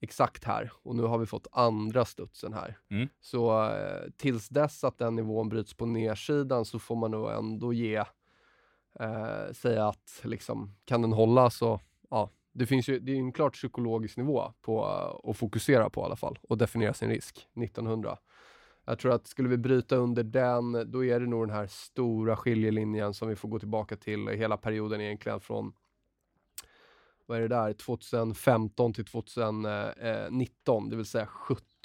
[0.00, 2.78] exakt här och nu har vi fått andra studsen här.
[2.90, 3.08] Mm.
[3.20, 7.72] Så eh, tills dess att den nivån bryts på nedsidan så får man nog ändå
[7.72, 7.96] ge,
[9.00, 13.20] eh, säga att liksom, kan den hålla så, ja, det finns ju, det är ju
[13.20, 14.84] en klart psykologisk nivå på
[15.24, 18.18] att fokusera på i alla fall och definiera sin risk, 1900.
[18.84, 22.36] Jag tror att skulle vi bryta under den, då är det nog den här stora
[22.36, 25.72] skiljelinjen som vi får gå tillbaka till hela perioden egentligen från
[27.26, 31.26] vad är det där, 2015 till 2019, det vill säga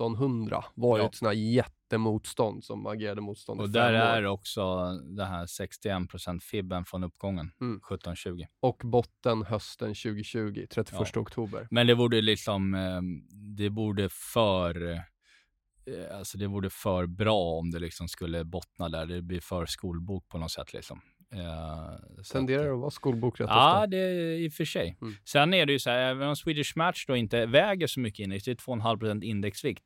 [0.05, 1.09] 1700 var ju Ja.
[1.09, 6.85] ett sånt här jättemotstånd som agerade motstånd och där är också det här 61% fibben
[6.85, 7.77] från uppgången, Mm.
[7.77, 8.45] 1720.
[8.59, 11.67] Och botten hösten 2020, 31 oktober.
[11.71, 13.01] Men det borde liksom, eh,
[13.57, 19.05] det borde för, eh, alltså det vore för bra om det liksom skulle bottna där.
[19.05, 21.01] Det blir för skolbok på något sätt liksom.
[21.33, 23.87] Eh, Tenderar att- att vara skolbok rätt Ja, ofta?
[23.87, 24.97] det är i och för sig.
[25.01, 25.13] Mm.
[25.25, 28.19] Sen är det ju så här, även om Swedish Match då inte väger så mycket
[28.19, 29.83] index, det är 2,5 indexvikt.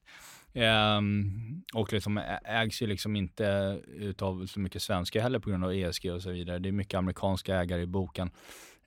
[0.53, 5.73] Ehm, och liksom ägs ju liksom inte utav så mycket svenska heller på grund av
[5.73, 6.59] ESG och så vidare.
[6.59, 8.29] Det är mycket amerikanska ägare i boken.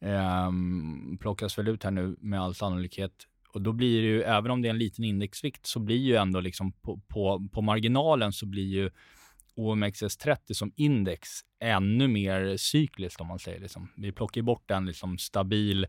[0.01, 3.13] Um, plockas väl ut här nu med all sannolikhet.
[3.53, 6.15] Och då blir det ju, även om det är en liten indexvikt, så blir ju
[6.17, 8.91] ändå liksom på, på, på marginalen så blir ju
[9.57, 11.29] OMXS30 som index
[11.61, 13.61] ännu mer cykliskt om man säger.
[13.61, 13.93] Liksom.
[13.97, 15.87] Vi plockar ju bort en liksom stabil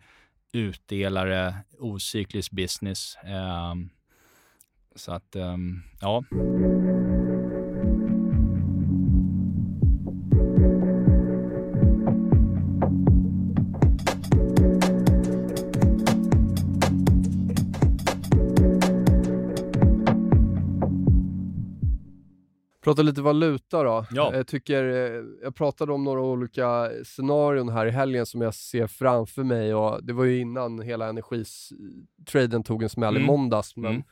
[0.54, 3.16] utdelare, ocyklisk business.
[3.16, 3.76] Eh,
[4.96, 5.58] så att, eh,
[6.02, 6.24] ja.
[22.86, 24.06] Prata lite valuta då.
[24.12, 24.32] Ja.
[24.34, 28.88] Jag, tycker, eh, jag pratade om några olika scenarion här i helgen som jag ser
[28.88, 33.28] framför mig och det var ju innan hela energitraden tog en smäll i Mm.
[33.28, 33.76] måndags.
[33.76, 34.04] Men, Mm.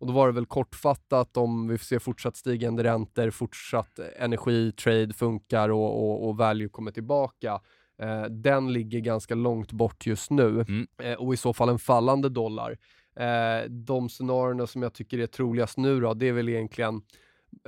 [0.00, 5.14] Och då var det väl kortfattat om vi får se fortsatt stigande räntor, fortsatt energitrade
[5.14, 7.60] funkar och, och, och value kommer tillbaka.
[8.02, 10.86] Eh, den ligger ganska långt bort just nu Mm.
[11.02, 12.78] eh, och i så fall en fallande dollar.
[13.16, 17.02] Eh, de scenarierna som jag tycker är troligast nu då, det är väl egentligen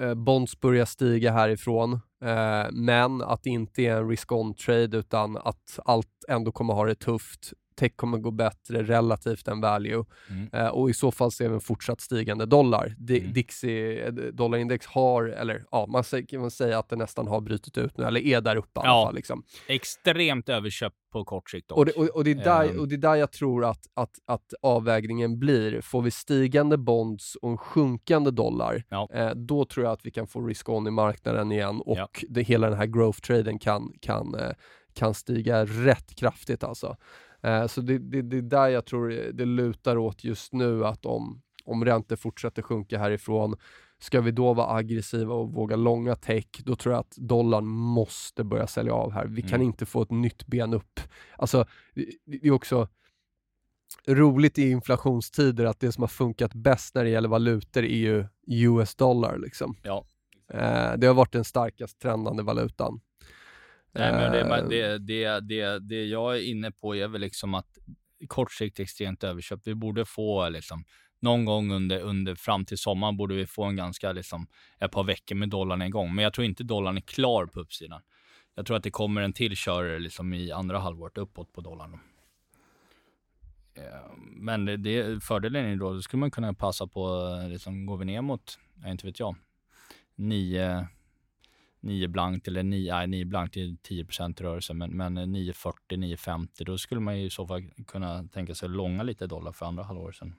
[0.01, 1.93] eh, bonds börjar stiga härifrån,
[2.25, 6.95] eh, men att det inte är en risk-on-trade utan att allt ändå kommer ha det
[6.95, 10.05] tufft tech kommer gå bättre relativt än value.
[10.31, 10.49] Mm.
[10.53, 12.95] Eh, och i så fall ser vi en fortsatt stigande dollar.
[12.99, 13.33] Di Mm.
[13.33, 17.79] Dixie eh, dollarindex har, eller ja, man kan man säga att det nästan har brutit
[17.79, 19.15] ut nu, eller är där uppe i alla fall.
[19.15, 19.43] Liksom.
[19.67, 21.71] Extremt överköpt på kort sikt.
[21.73, 22.81] Och, det, och, och, det är där, Ehm.
[22.81, 25.81] och det är där jag tror att, att, att avvägningen blir.
[25.81, 29.09] Får vi stigande bonds och en sjunkande dollar, Ja.
[29.15, 32.09] eh, då tror jag att vi kan få risk-on i marknaden igen och Ja.
[32.29, 34.51] det, hela den här growth-traden kan, kan, eh,
[34.95, 36.97] kan stiga rätt kraftigt alltså.
[37.43, 41.07] Eh, så det, det, det är där jag tror det lutar åt just nu att
[41.07, 43.57] om, om räntor fortsätter sjunka härifrån
[44.03, 48.45] Ska vi då vara aggressiva och våga långa tech, då tror jag att dollarn måste
[48.45, 49.27] börja sälja av här.
[49.27, 49.63] Vi kan Mm.
[49.67, 51.01] inte få ett nytt ben upp.
[51.37, 52.89] Alltså, det det är också
[54.07, 58.27] roligt i inflationstider att det som har funkat bäst när det gäller valutor är ju
[58.47, 59.77] US dollar liksom.
[59.83, 60.05] Ja.
[60.53, 63.01] Eh, det har varit den starkast trendande valutan.
[63.93, 67.55] Nej, men det, Eh, det, det, det, det jag är inne på är väl liksom
[67.55, 67.79] att
[68.29, 69.67] kort sikt extremt överköpt.
[69.67, 70.85] Vi borde få liksom
[71.21, 74.47] någon gång under, under fram till sommaren borde vi få en ganska liksom
[74.79, 76.15] ett par veckor med dollarn en gång.
[76.15, 78.01] Men jag tror inte dollarn är klar på uppsidan.
[78.55, 82.01] Jag tror att det kommer en till körare liksom i andra halvåret uppåt på dollarn.
[83.75, 87.87] Eh, Men det, det, fördelen är då, då skulle man kunna passa på, eh, liksom,
[87.87, 89.37] går vi ner mot, jag inte vet jag,
[90.15, 90.89] 9,
[91.81, 94.07] 9 blankt eller 9, nej, 9 blankt är 10
[94.41, 98.69] rörelse, men, men 9,40, 9,50, då skulle man ju i så fall kunna tänka sig
[98.69, 100.35] långa lite dollar för andra halvåret sen.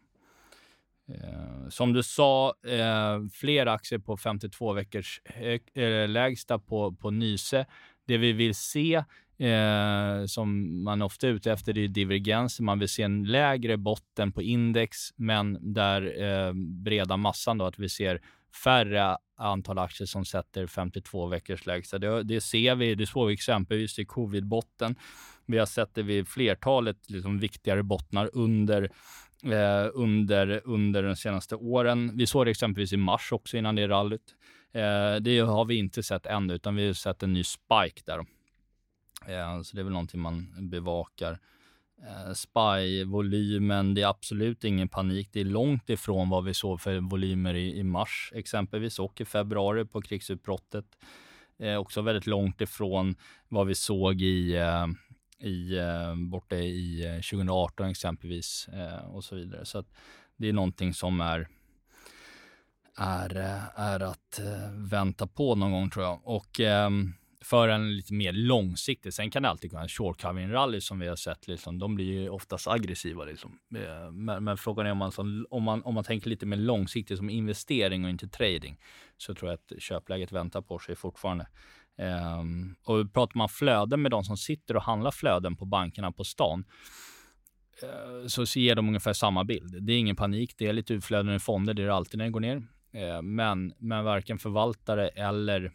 [1.08, 7.12] Eh, som du sa, eh, fler aktier på 52 veckors hög, eh, lägsta på, på
[7.12, 7.66] Nyse.
[8.06, 9.04] Det vi vill se,
[9.38, 12.64] eh, som man ofta är ute efter, det är divergenser.
[12.64, 17.80] Man vill se en lägre botten på index, men där eh, breda massan då, att
[17.80, 18.22] vi ser
[18.64, 22.00] färre antal aktier som sätter 52 veckors lägsta.
[22.00, 24.96] Det, det ser vi, det såg vi exempelvis i covidbotten.
[25.46, 28.84] Vi har sett det vid flertalet liksom, viktigare bottnar under
[29.44, 32.18] eh, under, under de senaste åren.
[32.18, 34.36] Vi såg det exempelvis i mars också innan det rallyt.
[34.74, 38.20] Eh, det har vi inte sett ännu, utan vi har sett en ny spike där.
[39.28, 41.40] Eh, så det är väl någonting man bevakar.
[42.08, 45.30] Eh, SPY-volymen, det är absolut ingen panik.
[45.32, 49.26] Det är långt ifrån vad vi såg för volymer i, i mars exempelvis och i
[49.26, 50.86] februari på krigsutbrottet.
[51.60, 53.16] Eh, också väldigt långt ifrån
[53.50, 54.88] vad vi såg i eh,
[55.42, 59.66] i, eh, borta i eh, 2018 exempelvis eh, och så vidare.
[59.66, 59.88] Så att
[60.38, 61.48] det är någonting som är,
[62.98, 64.40] är, eh, är att
[64.72, 66.22] vänta på någon gång tror jag.
[66.24, 70.52] Och ehm, för en lite mer långsiktig, sen kan det alltid gå en short covering
[70.52, 73.26] rally som vi har sett, liksom, de blir ju oftast aggressiva.
[73.26, 73.60] Liksom.
[73.76, 76.58] Eh, men, men frågan är om man, som, om, man, om man tänker lite mer
[76.58, 78.80] långsiktigt som investering och inte trading,
[79.18, 81.48] så tror jag att köpläget väntar på sig fortfarande.
[81.98, 86.24] Um, och pratar man flöden med de som sitter och handlar flöden på bankerna på
[86.24, 86.66] stan
[87.84, 89.84] uh, så ger de ungefär samma bild.
[89.84, 92.26] Det är ingen panik, det är lite utflöden i fonder, det är det alltid när
[92.26, 92.58] det går ner.
[92.58, 95.72] Uh, men, men varken förvaltare eller,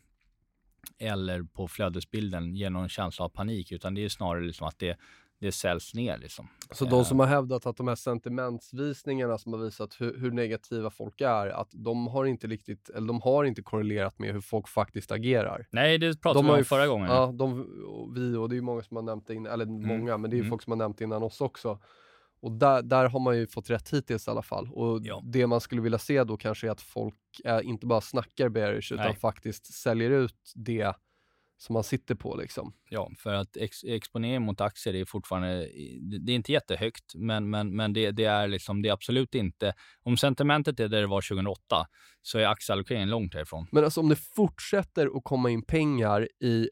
[0.99, 4.97] eller på flödesbilden ger någon känsla av panik, utan det är snarare liksom att det,
[5.41, 6.19] det säljs ner.
[6.19, 6.49] Liksom.
[6.73, 10.91] Så de som har hävdat att de här sentimentsvisningarna som har visat hur, hur negativa
[10.91, 14.69] folk är, att de har inte riktigt, eller de har inte korrelerat med hur folk
[14.69, 15.67] faktiskt agerar.
[15.71, 17.11] Nej, det pratade de vi om ju förra gången.
[17.11, 19.67] Ja, de, och vi och det är ju många som har nämnt det innan, eller
[19.67, 20.51] många, men det är ju Mm.
[20.51, 21.79] folk som har nämnt det innan oss också.
[22.41, 24.69] Och där, där har man ju fått rätt hittills i alla fall.
[24.73, 25.23] Och Ja.
[25.25, 28.93] det man skulle vilja se då kanske är att folk är, inte bara snackar bearish
[28.93, 29.17] utan Nej.
[29.17, 30.95] faktiskt säljer ut det
[31.59, 32.73] som man sitter på liksom.
[32.89, 35.69] Ja, för att ex exponering mot aktier är fortfarande,
[36.01, 39.35] det, det är inte jättehögt, men, men, men det, det, är liksom, det är absolut
[39.35, 41.87] inte, om sentimentet är där det var 2008,
[42.23, 43.67] så är aktieallokeringen långt härifrån.
[43.73, 46.69] Men alltså om det fortsätter att komma in pengar i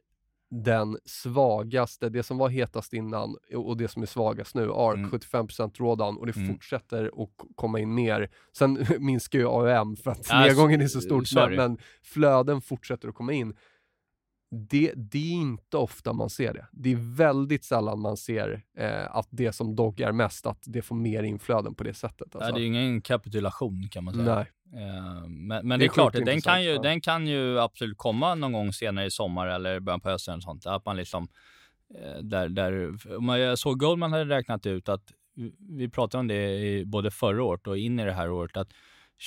[0.63, 5.11] den svagaste, det som var hetast innan och det som är svagast nu, ARK, Mm.
[5.11, 6.49] 75% drawdown och det Mm.
[6.53, 8.31] fortsätter att komma in mer.
[8.57, 13.15] Sen minskar ju AUM för att Ja, nedgången är så- stor, men flöden fortsätter att
[13.15, 13.55] komma in.
[14.55, 16.67] Det, det är inte ofta man ser det.
[16.73, 20.97] Det är väldigt sällan man ser eh, att det som doggar mest, att det får
[20.97, 22.37] mer inflöden på det sättet.
[22.37, 22.53] Alltså.
[22.53, 24.35] Det är ingen kapitulation kan man säga.
[24.35, 24.47] Nej.
[24.83, 26.83] Eh, Men, men Det det är klart, den kan, ju, ja.
[26.83, 30.37] den kan ju absolut komma någon gång senare i sommar eller början på hösten.
[30.37, 31.29] Och sånt, att man liksom,
[31.95, 32.97] eh, där, där,
[33.39, 35.03] jag såg Goldman hade räknat ut att,
[35.69, 38.69] vi pratade om det i, både förra året och in i det här året, att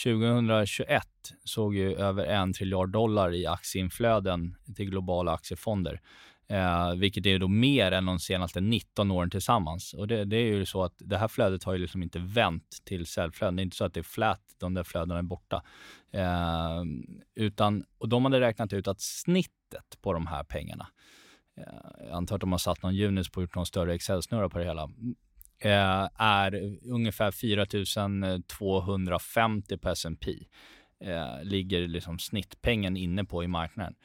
[0.03, 1.03] 2021
[1.43, 6.01] såg ju över en triljard dollar i aktieinflöden till globala aktiefonder.
[6.49, 9.93] Eh, vilket är då mer än de senaste 19 åren tillsammans.
[9.93, 12.77] Och det, det är ju så att det här flödet har ju liksom inte vänt
[12.83, 13.55] till säljflöden.
[13.55, 15.63] Det är inte så att det är flat, de där flödena är borta.
[16.11, 16.83] Eh,
[17.35, 20.87] utan, och de hade räknat ut att snittet på de här pengarna,
[21.57, 21.63] eh,
[21.99, 24.65] jag antar att de har satt någon junis på gjort någon större Excel-snurra på det
[24.65, 24.89] hela,
[25.59, 30.31] eh, är ungefär 4250 på S&P
[31.03, 33.95] eh, ligger liksom snittpengen inne på i marknaden.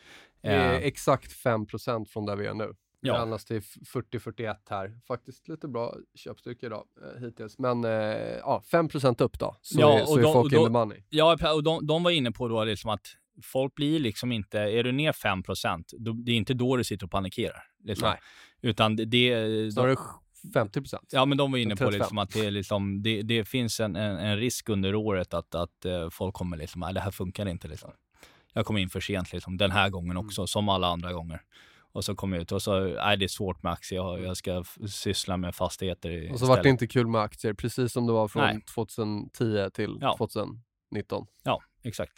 [0.42, 2.74] Det är Eh, exakt 5% från där vi är nu.
[3.00, 3.18] Ja.
[3.18, 5.00] Handlas till 40-41 här.
[5.06, 7.58] Faktiskt lite bra köpstyrka idag eh, hittills.
[7.58, 7.90] Men eh,
[8.40, 9.56] ja, 5% upp då.
[9.62, 11.02] Så Ja, är, så och är folk in the money.
[11.08, 13.06] Ja, och de, de var inne på då liksom att
[13.42, 15.42] folk blir liksom inte, är du ner 5
[15.98, 17.62] då, det är inte då du sitter och panikerar.
[17.84, 18.08] Liksom.
[18.08, 18.18] Nej.
[18.60, 19.96] Utan det, det Snarare
[20.55, 21.98] 50 Ja, men de var inne på 35.
[22.00, 25.85] liksom att det, liksom, det, det finns en, en, en risk under året att, att
[25.85, 27.90] eh, folk kommer liksom, "Nej, det här funkar inte liksom.
[28.52, 30.26] Jag kom in för sent liksom, den här gången Mm.
[30.26, 31.40] också, som alla andra gånger.
[31.94, 34.37] Och så kom jag ut och så, nej det är svårt med aktier, jag, jag
[34.37, 36.48] ska syssla med fastigheter Och så istället.
[36.57, 38.61] var det inte kul med aktier, precis som det var från Nej.
[38.74, 40.14] 2010 till Ja.
[40.18, 41.26] 2019.
[41.42, 42.12] Ja, exakt.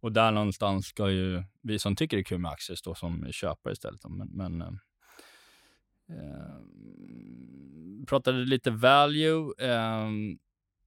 [0.00, 3.26] Och där någonstans ska ju vi som tycker det är kul med aktier stå som
[3.32, 4.00] köpare istället.
[4.08, 4.68] Men, men eh,
[6.08, 9.52] Ehm, pratade lite value.
[9.58, 10.08] Eh,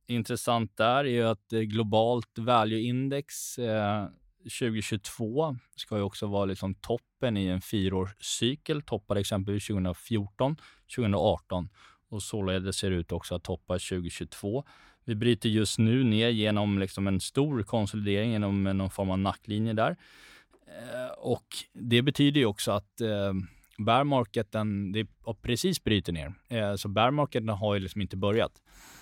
[0.07, 4.07] intressant där är ju att eh, globalt value index eh,
[4.43, 8.81] 2022 ska ju också vara liksom toppen i en fyraårscykel.
[8.81, 10.55] Toppade exempelvis 2014,
[10.95, 11.69] 2018
[12.09, 14.63] och således ser det ut också att toppa 2022.
[15.05, 19.73] Vi bryter just nu ner genom liksom en stor konsolidering genom någon form av nacklinje
[19.73, 19.97] där.
[20.67, 23.33] Eh, och det betyder ju också att eh,
[23.77, 26.33] bear marketen, det har precis bryter ner.
[26.49, 28.51] Eh, så bear marketen har ju liksom inte börjat.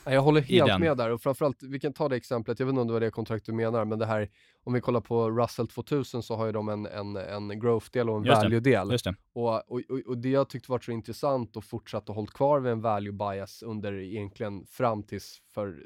[0.05, 2.81] Jag håller helt med där och framförallt, vi kan ta det exemplet, jag vet inte
[2.81, 4.29] om det var det kontrakt du menar, men det här,
[4.63, 8.17] om vi kollar på Russell 2000 så har ju de en, en, en growth-del och
[8.17, 8.88] en value-del.
[9.33, 12.71] Och, och, och det jag tyckte var så intressant och fortsatt och hållit kvar vid
[12.71, 15.83] en value bias under egentligen fram tills för,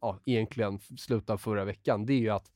[0.00, 2.50] ja, egentligen slutet av förra veckan, det är ju att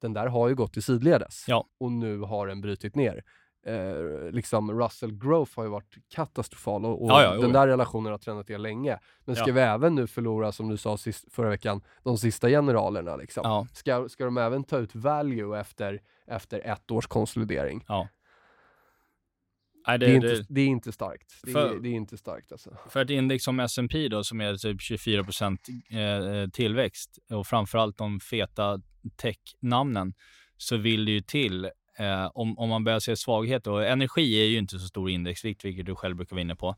[0.00, 1.68] den där har ju gått i sidledes Ja.
[1.80, 3.24] och nu har den brutit ner.
[3.66, 8.12] Eh, liksom Russell Growth har ju varit katastrofal och, och Ja, ja, den där relationen
[8.12, 8.98] har tränat det länge.
[9.24, 13.16] Men ska vi även nu förlora, som du sa sist, förra veckan, de sista generalerna
[13.16, 13.40] liksom?
[13.44, 13.66] Ja.
[13.72, 17.84] Ska, ska de även ta ut value efter, efter ett års konsolidering?
[19.86, 21.40] Nej, det, Det, är, det, inte, det är inte starkt.
[21.42, 22.76] Det, För- är, det är inte starkt alltså.
[22.88, 28.20] För ett index som S&P då, som är typ 24 eh, tillväxt och framförallt de
[28.20, 28.80] feta
[29.16, 30.14] tech-namnen,
[30.56, 33.70] så vill det ju till eh, om, om man börjar se svagheter.
[33.70, 36.76] Och energi är ju inte så stor indexvikt, vilket du själv brukar vara inne på.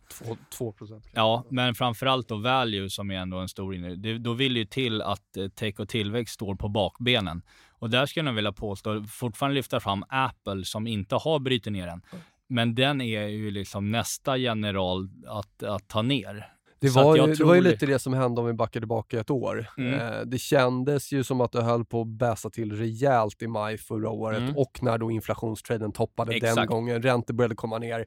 [0.51, 1.09] 2 procent.
[1.15, 3.97] Ja, men framförallt då value som är ändå en stor index.
[3.97, 7.43] Det, då vill det ju till att eh, tech och tillväxt står på bakbenen.
[7.71, 11.89] Och där skulle jag vilja påstå, fortfarande lyfta fram Apple som inte har brutit ner
[11.89, 12.03] än.
[12.47, 16.58] Men den är ju liksom nästa general att, att ta ner.
[16.81, 18.81] Det var, ju, det tror var ju det- lite det som hände om vi backar
[18.81, 19.67] tillbaka ett år.
[19.79, 19.95] Mm.
[19.95, 23.79] Eh, det kändes ju som att det höll på att bäsa till rejält i maj
[23.79, 24.57] förra året Mm.
[24.57, 26.69] och när då inflationstraden toppade den Exakt.
[26.71, 28.05] gången, räntor började komma ner.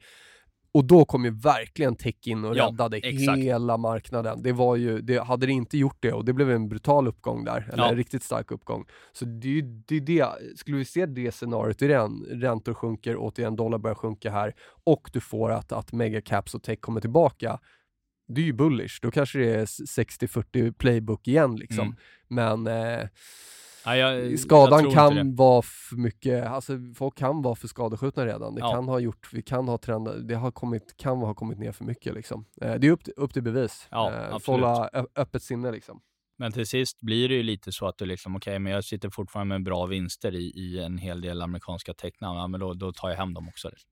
[0.73, 3.39] Och då kom ju verkligen tech in och Ja, räddade exakt.
[3.39, 4.41] hela marknaden.
[4.43, 7.43] Det var ju, det, hade det inte gjort det och det blev en brutal uppgång
[7.43, 7.89] där, eller Ja.
[7.89, 8.85] en riktigt stark uppgång.
[9.11, 13.95] Så det det, det, skulle vi se det scenariot igen, räntor sjunker, återigen dollar börjar
[13.95, 14.53] sjunka här
[14.83, 17.59] och du får att, att megacaps och tech kommer tillbaka,
[18.31, 18.99] det är ju bullish.
[19.01, 21.95] Då kanske det är 60-40 playbook igen liksom.
[22.29, 22.63] Mm.
[22.63, 22.67] Men
[23.01, 23.07] eh,
[23.85, 24.91] Ja, jag, jag skadan det.
[24.91, 28.55] kan vara för mycket, alltså folk kan vara för skadeskjutna redan.
[28.55, 28.71] Det Ja.
[28.71, 31.85] kan ha gjort, vi kan ha trender, det har kommit, kan ha kommit ner för
[31.85, 32.45] mycket liksom.
[32.61, 33.87] Eh, det är upp till, upp till bevis.
[33.91, 36.01] Ja, eh, hålla öppet sinne liksom.
[36.37, 39.09] Men till sist blir det ju lite så att du liksom, okej, men jag sitter
[39.09, 42.37] fortfarande med bra vinster i, i en hel del amerikanska tecknamn.
[42.39, 43.69] Ja, men då, då tar jag hem dem också.
[43.69, 43.89] Liksom.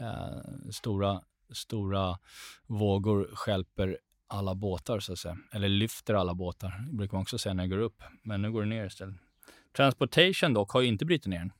[0.00, 1.20] Eh, stora,
[1.52, 2.18] stora
[2.66, 5.36] vågor skälper alla båtar så att säga.
[5.52, 8.02] Eller lyfter alla båtar, brukar man också säga när det går upp.
[8.22, 9.16] Men nu går det ner istället.
[9.76, 11.52] Transportation dock har ju inte brutit ner än.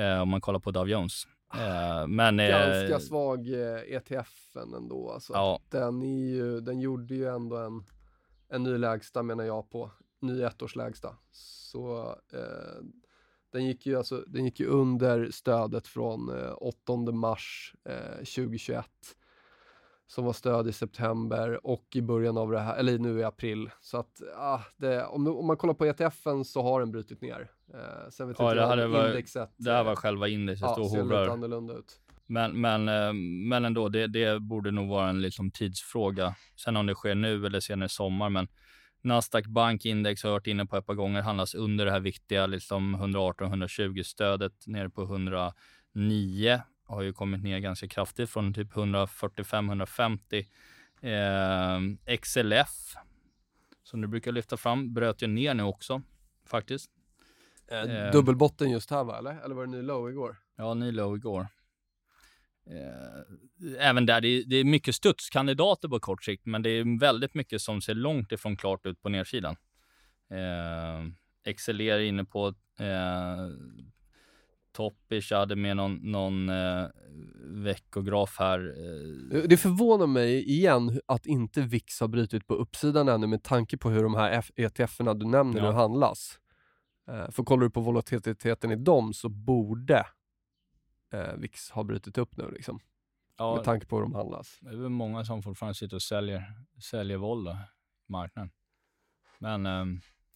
[0.00, 1.26] Eh, om man kollar på Dow Jones.
[1.54, 2.40] Eh, men...
[2.40, 5.32] eh, Ganska svag eh, ETFen ändå alltså.
[5.32, 5.60] Ja.
[5.68, 7.84] Den, är ju, den gjorde ju ändå en,
[8.48, 11.16] en ny lägsta menar jag på, ny ettårslägsta.
[11.32, 12.84] Så eh,
[13.52, 18.86] den gick ju alltså, den gick ju under stödet från eh, 8 mars eh, 2021
[20.06, 23.70] som var stöd i september och i början av det här, eller nu i april.
[23.80, 27.50] Så att ah, det, om, om man kollar på ETFen så har den brutit ner.
[27.74, 30.80] Eh, sen vet Ja, det här var- indexet det här var eh, själva indexet ja,
[30.80, 31.28] och ser lite hovrar.
[31.28, 32.00] annorlunda ut.
[32.26, 33.12] Men, men, eh,
[33.48, 36.34] men ändå, det, det borde nog vara en liksom tidsfråga.
[36.56, 38.30] Sen om det sker nu eller senare i sommar.
[38.30, 38.48] Men
[39.02, 42.46] Nasdaq Bankindex har jag varit inne på ett par gånger, handlas under det här viktiga
[42.46, 46.62] liksom 118-120 stödet nere på 109.
[46.84, 50.46] Har ju kommit ner ganska kraftigt från typ 145-150.
[51.00, 52.94] Eh, XLF,
[53.82, 56.02] som du brukar lyfta fram, bröt ju ner nu också
[56.46, 56.90] faktiskt.
[57.70, 58.10] Eh.
[58.12, 59.44] Dubbelbotten just här va, eller?
[59.44, 60.36] Eller var det ny low igår?
[60.56, 61.46] Ja, ny low igår.
[62.70, 67.00] Eh, även där, det är, det är mycket studskandidater på kort sikt, men det är
[67.00, 69.56] väldigt mycket som ser långt ifrån klart ut på nedsidan.
[70.30, 72.48] Eh, XLR är inne på
[72.78, 73.48] eh,
[74.72, 76.86] Toppish hade med någon, någon eh,
[77.42, 78.74] veckograf här.
[79.32, 79.42] Eh.
[79.42, 83.90] Det förvånar mig igen att inte VIX har brutit på uppsidan ännu med tanke på
[83.90, 85.70] hur de här ETFerna du nämner ja.
[85.70, 86.38] nu handlas.
[87.08, 90.06] Eh, för kollar du på volatiliteten i dem så borde
[91.10, 92.80] eh, VIX ha brutit upp nu liksom.
[93.36, 94.58] Ja, med tanke på hur de handlas.
[94.60, 96.42] Det är väl många som fortfarande sitter och säljer,
[96.82, 97.56] säljer våld i
[98.06, 98.50] marknaden.
[99.38, 99.84] Men eh,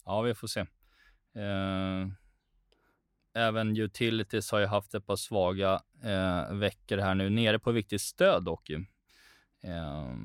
[0.05, 0.59] ja, vi får se.
[1.35, 2.07] Eh,
[3.33, 8.01] även utilities har ju haft ett par svaga eh, veckor här nu, nere på viktigt
[8.01, 8.85] stöd dock ju.
[9.65, 10.15] Eh,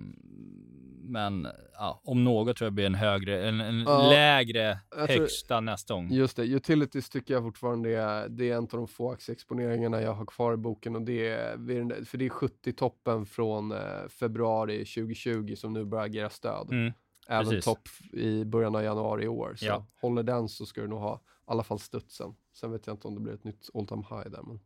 [1.11, 5.61] men ja, om något tror jag blir en högre, en, en ja, lägre högsta tror,
[5.61, 6.11] nästa gång.
[6.11, 10.13] Just det, utilities tycker jag fortfarande är, det är en av de få aktieexponeringarna jag
[10.13, 15.55] har kvar i boken och det är, för det är 70-toppen från eh, februari 2020
[15.57, 16.71] som nu börjar agera stöd.
[16.71, 16.93] Mm,
[17.29, 19.55] Även topp i början av januari i år.
[19.57, 19.87] Så ja.
[20.01, 22.35] håller den så ska du nog ha i alla fall studsen.
[22.53, 24.43] Sen vet jag inte om det blir ett nytt all time high där.
[24.43, 24.61] Men...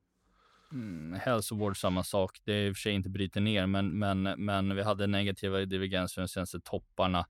[0.75, 2.39] Mm, hälsovård samma sak.
[2.45, 5.59] Det är i och för sig inte bryter ner, men, men, men vi hade negativa
[5.59, 7.27] divergenser de senaste topparna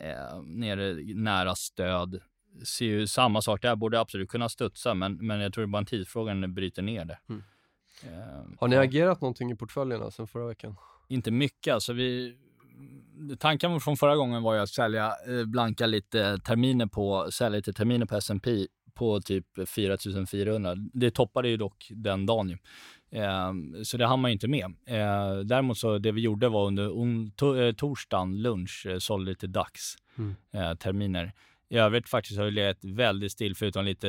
[0.00, 2.20] eh, nere nära stöd.
[2.64, 5.72] Ser ju samma sak där, borde absolut kunna studsa, men, men jag tror det är
[5.72, 7.18] bara en tidsfråga när det bryter ner det.
[7.28, 7.42] Mm.
[8.04, 10.76] Eh, Har ni agerat någonting i portföljerna sen förra veckan?
[11.08, 12.36] Inte mycket, alltså vi
[13.38, 17.72] tanken från förra gången var ju att sälja, eh, blanka lite terminer på, sälja lite
[17.72, 20.74] terminer på S&P på typ 4400.
[20.92, 22.58] Det toppade ju dock den dagen ju.
[23.20, 24.64] Eh, så det hann man inte med.
[24.86, 29.30] Eh, däremot så det vi gjorde var under on, to, eh, torsdagen lunch eh, sålde
[29.30, 29.80] lite DAX
[30.18, 30.34] mm.
[30.52, 31.32] Eh, terminer.
[31.68, 34.08] I övrigt faktiskt har det legat väldigt still förutom lite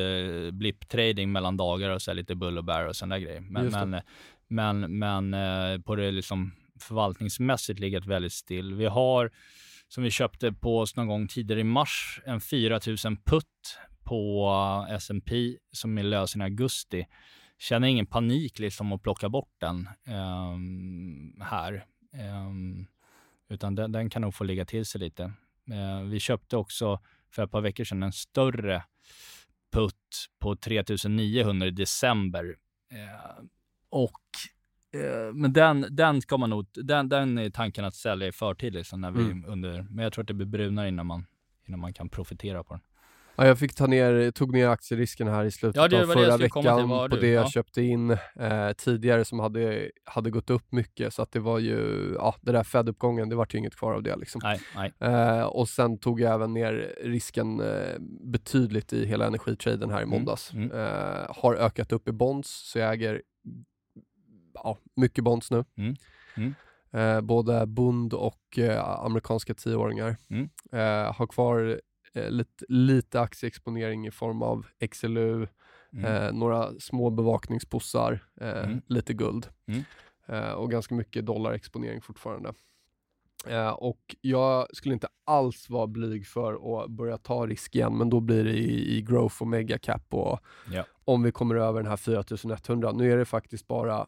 [0.52, 3.40] blipp-trading mellan dagar och så lite bull och bear och sådana grejer.
[3.40, 4.00] Men, men,
[4.48, 8.74] men, men eh, på det liksom förvaltningsmässigt legat väldigt still.
[8.74, 9.30] Vi har
[9.88, 15.56] som vi köpte på oss någon gång tidigare i mars, en 4000 putt på S&P
[15.72, 17.06] som är lös i augusti.
[17.58, 21.86] Känner ingen panik liksom att plocka bort den um, här.
[22.48, 22.86] Um,
[23.48, 25.22] utan den, den, kan nog få ligga till sig lite.
[25.70, 27.00] Uh, vi köpte också
[27.30, 28.82] för ett par veckor sedan en större
[29.72, 32.44] putt på 3900 i december.
[32.92, 33.44] Uh,
[33.88, 34.20] och
[35.32, 39.00] men den, den ska man nog, den, den är tanken att sälja i förtid liksom
[39.00, 39.44] när vi mm.
[39.46, 41.26] under, men jag tror att det blir brunare innan man,
[41.64, 42.82] innan man kan profitera på den.
[43.36, 46.88] Ja, jag fick ta ner, tog ner aktierisken här i slutet ja, av förra veckan
[46.88, 51.14] på det jag köpte in eh, tidigare som hade, hade gått upp mycket.
[51.14, 54.02] Så att det var ju, ja, det där Fed-uppgången, det vart ju inget kvar av
[54.02, 54.16] det.
[54.16, 54.40] Liksom.
[54.44, 54.92] Nej, nej.
[55.00, 57.98] Eh, och sen tog jag även ner risken eh,
[58.32, 60.52] betydligt i hela energitraden här i mm, måndags.
[60.52, 61.26] Mm, mm.
[61.28, 63.22] har ökat upp i bonds, så jag äger
[64.54, 65.64] ja, mycket bonds nu.
[65.76, 65.96] Mm,
[66.36, 66.54] mm.
[66.92, 70.16] Eh, både Bund och eh, amerikanska tioåringar.
[70.30, 70.48] Mm.
[71.14, 71.80] Har kvar
[72.14, 75.46] eh, lite, lite aktieexponering i form av XLU,
[75.92, 76.04] mm.
[76.04, 78.82] eh, några små bevakningspussar, eh, mm.
[78.86, 79.82] lite guld mm.
[80.26, 82.54] eh, och ganska mycket dollarexponering fortfarande.
[83.46, 88.10] Eh, och jag skulle inte alls vara blyg för att börja ta risk igen, men
[88.10, 90.40] då blir det i, i growth och megacap och
[90.72, 90.84] ja.
[91.04, 92.92] om vi kommer över den här 4100.
[92.92, 94.06] Nu är det faktiskt bara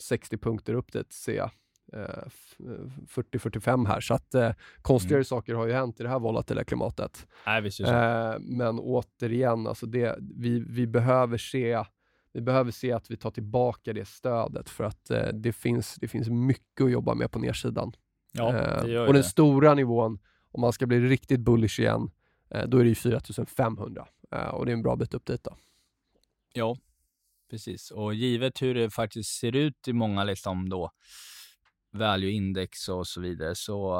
[0.00, 1.50] 60 punkter upp dit ser jag.
[1.92, 4.50] 40-45 eh, här, så att eh,
[4.82, 5.24] konstigare mm.
[5.24, 7.26] saker har ju hänt i det här volatila klimatet.
[7.46, 11.84] Nej, visst eh, men återigen, alltså det, vi, vi, behöver se,
[12.32, 16.08] vi behöver se att vi tar tillbaka det stödet för att eh, det, finns, det
[16.08, 17.92] finns mycket att jobba med på nedsidan.
[18.32, 20.18] Ja, eh, det gör och den stora nivån,
[20.50, 22.10] om man ska bli riktigt bullish igen,
[22.50, 24.06] eh, då är det 4500
[24.52, 25.44] och det är en bra bit upp dit.
[25.44, 25.56] Då.
[26.52, 26.76] Ja,
[27.50, 27.90] precis.
[27.90, 30.90] Och givet hur det faktiskt ser ut i många liksom då
[31.96, 33.54] value index och så vidare.
[33.54, 33.96] Så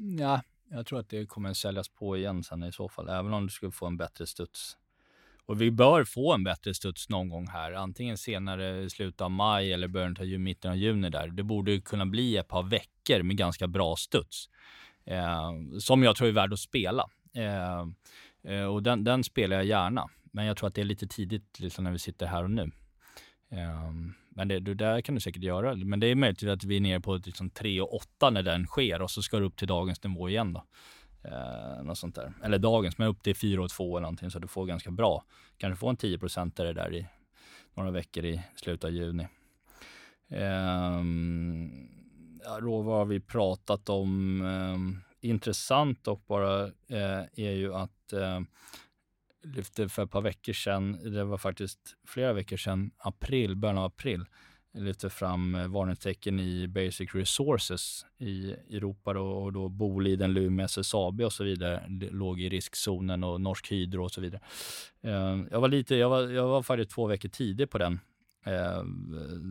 [0.00, 3.32] mm, ja, jag tror att det kommer säljas på igen sen i så fall, även
[3.32, 4.76] om du skulle få en bättre studs.
[5.46, 9.30] Och vi bör få en bättre studs någon gång här, antingen senare i slutet av
[9.30, 11.28] maj eller början av mitten av juni där.
[11.28, 14.48] Det borde kunna bli ett par veckor med ganska bra studs.
[15.04, 17.06] Eh, som jag tror är värd att spela.
[17.34, 17.86] Eh,
[18.52, 20.08] eh, och den, den, spelar jag gärna.
[20.32, 22.70] Men jag tror att det är lite tidigt liksom, när vi sitter här och nu.
[23.50, 24.14] Ehm.
[24.36, 25.74] Men det, det, där kan du säkert göra.
[25.74, 28.66] Men det är möjligt att vi är nere på liksom 3 och 8 när den
[28.66, 30.64] sker och så ska du upp till dagens nivå igen då.
[31.24, 32.32] Eh, något sånt där.
[32.44, 35.24] Eller dagens, men upp till 4 och 2 eller någonting så du får ganska bra.
[35.56, 37.06] Kanske få en 10 procentare där i
[37.74, 39.28] några veckor i slutet av juni.
[40.28, 41.02] Eh,
[42.44, 44.40] ja, råvaror har vi pratat om.
[44.42, 48.40] Eh, intressant och bara eh, är ju att eh,
[49.54, 53.84] lyfte för ett par veckor sedan, det var faktiskt flera veckor sedan, april, början av
[53.84, 54.24] april,
[54.74, 61.20] lyfte fram eh, varningstecken i Basic Resources i Europa då, och då Boliden, Lumi, SSAB
[61.20, 64.40] och så vidare låg i riskzonen och Norsk Hydro och så vidare.
[65.02, 68.00] Eh, jag var lite, jag var, jag var faktiskt två veckor tidig på den
[68.46, 68.82] eh,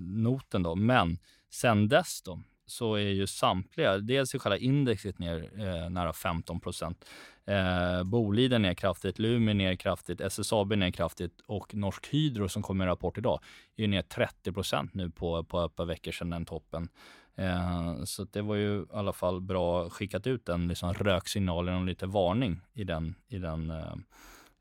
[0.02, 1.18] noten då, men
[1.50, 6.60] sen dess då så är ju samtliga, dels är själva indexet ner eh, nära 15
[6.60, 7.06] procent.
[7.46, 12.86] Eh, Boliden ner kraftigt, Lumi ner kraftigt, SSAB ner kraftigt och Norsk Hydro som kommer
[12.86, 13.40] med rapport idag
[13.76, 16.90] är ner 30 procent nu på, på ett par veckor sedan den toppen.
[17.38, 21.86] Eh, så det var ju i alla fall bra skickat ut den liksom röksignalen och
[21.86, 23.94] lite varning i den, i den eh,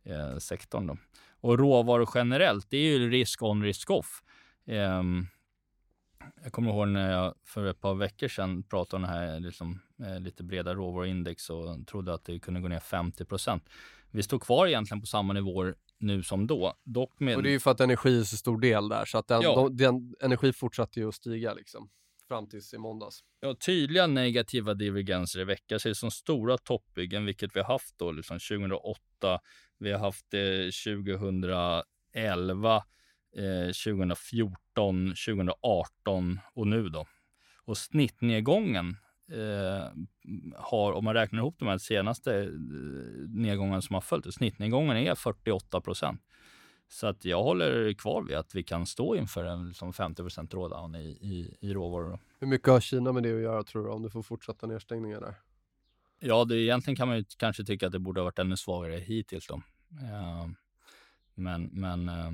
[0.05, 0.87] eh sektorn.
[0.87, 0.97] Då.
[1.41, 4.23] Och råvaror generellt, det är ju risk on, risk off.
[4.67, 5.27] Um,
[6.45, 9.81] jag kommer ihåg när jag för ett par veckor sedan pratade om det här liksom,
[10.03, 13.69] eh, lite breda råvaruindex och trodde att det kunde gå ner 50 procent.
[14.11, 16.75] Vi står kvar egentligen på samma nivåer nu som då.
[16.85, 17.37] Dock med...
[17.37, 19.43] Och det är ju för att energi är så stor del där, så att den,
[19.43, 19.55] ja.
[19.55, 21.91] de, den energi fortsatte ju att stiga liksom
[22.29, 23.25] fram tills i måndags.
[23.41, 28.13] Ja, tydliga negativa divergenser i veckan ser som stora toppbyggen, vilket vi har haft då
[28.13, 29.41] liksom 2008,
[29.79, 32.85] vi har haft det 2011,
[33.35, 37.07] 2014, eh, 2018 och nu då.
[37.65, 38.97] Och snittnedgången
[39.33, 39.89] eh,
[40.57, 42.49] har, om man räknar ihop de här senaste eh,
[43.29, 46.21] nedgångarna som har följt, snittnedgången är 48 procent.
[46.89, 50.51] Så att jag håller kvar vid att vi kan stå inför en liksom 50 procent
[50.51, 52.19] drawdown i, i, i råvaror.
[52.39, 55.21] Hur mycket har Kina med det att göra tror du, om du får fortsätta nedstängningar
[55.21, 55.35] där?
[56.21, 58.97] Ja, det, egentligen kan man ju kanske tycka att det borde ha varit ännu svagare
[58.97, 59.55] hittills då.
[59.55, 60.49] Uh,
[61.35, 62.33] men, men uh,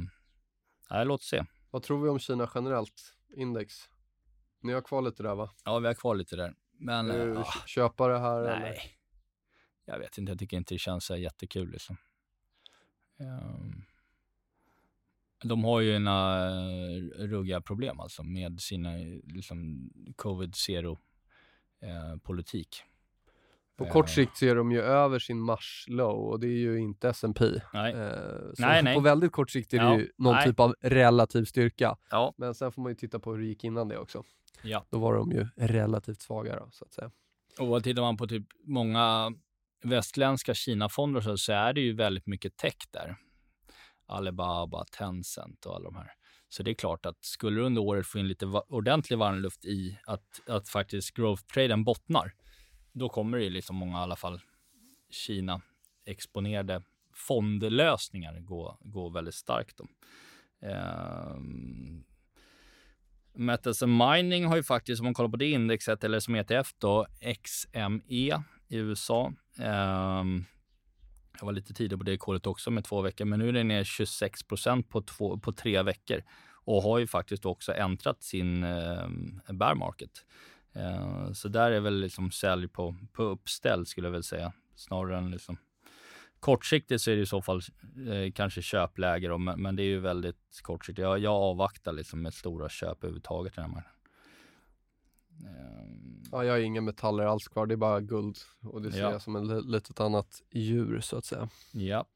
[0.90, 1.44] Nej, låt se.
[1.70, 3.14] Vad tror vi om Kina generellt?
[3.36, 3.74] Index?
[4.60, 5.50] Ni har kvar lite där va?
[5.64, 6.54] Ja, vi har kvar lite där.
[6.72, 7.06] Men...
[7.06, 8.56] Du äh, köpare här nej.
[8.56, 8.82] eller?
[9.84, 11.96] Jag vet inte, jag tycker inte det känns så jättekul liksom.
[13.18, 13.84] Um,
[15.44, 18.90] de har ju några uh, ruggiga problem alltså med sina
[19.24, 20.98] liksom, covid zero
[21.82, 22.82] uh, politik.
[23.80, 24.12] På kort eh.
[24.12, 27.44] sikt ser de ju över sin mars low och det är ju inte S&P.
[27.72, 27.92] Nej.
[27.92, 28.08] Eh,
[28.54, 28.94] så nej, nej.
[28.94, 29.98] på väldigt kort sikt är det ja.
[29.98, 30.46] ju någon nej.
[30.46, 31.96] typ av relativ styrka.
[32.10, 32.34] Ja.
[32.36, 34.24] Men sen får man ju titta på hur det gick innan det också.
[34.62, 34.86] Ja.
[34.90, 37.10] Då var de ju relativt svaga då, så att säga.
[37.58, 39.32] Och tittar man på typ många
[39.82, 43.16] västländska Kina-fonder så är det ju väldigt mycket tech där.
[44.06, 46.10] Alibaba, Tencent och alla de här.
[46.48, 49.98] Så det är klart att skulle du under året få in lite ordentlig varmluft i
[50.06, 52.32] att, att faktiskt growth-traden bottnar,
[52.92, 54.40] då kommer det ju liksom många, i alla fall
[55.10, 55.60] Kina
[56.06, 56.82] exponerade
[57.14, 59.76] fondlösningar gå, gå väldigt starkt.
[59.76, 59.88] Då.
[60.68, 61.36] Eh,
[63.34, 67.06] Metals Mining har ju faktiskt, om man kollar på det indexet, eller som ETF då,
[67.42, 69.32] XME i USA.
[69.58, 70.24] Eh,
[71.40, 73.68] jag var lite tidig på det kolet också med två veckor, men nu är den
[73.68, 75.02] ner 26 procent på,
[75.42, 76.22] på tre veckor
[76.64, 79.08] och har ju faktiskt också äntrat sin eh,
[79.52, 80.26] bear market.
[80.76, 84.52] Uh, så där är väl liksom sälj på, på uppställ skulle jag väl säga.
[84.74, 85.56] Snarare än liksom
[86.40, 87.60] kortsiktigt så är det i så fall
[88.08, 91.02] eh, kanske köpläge då, men, men, det är ju väldigt kortsiktigt.
[91.02, 93.96] Jag, jag avvaktar liksom med stora köp överhuvudtaget den här marknaden.
[95.40, 99.00] Uh, ja, jag har inga metaller alls kvar, det är bara guld och det ser
[99.00, 99.12] ja.
[99.12, 101.48] jag som ett litet annat djur så att säga.
[101.72, 102.06] Ja.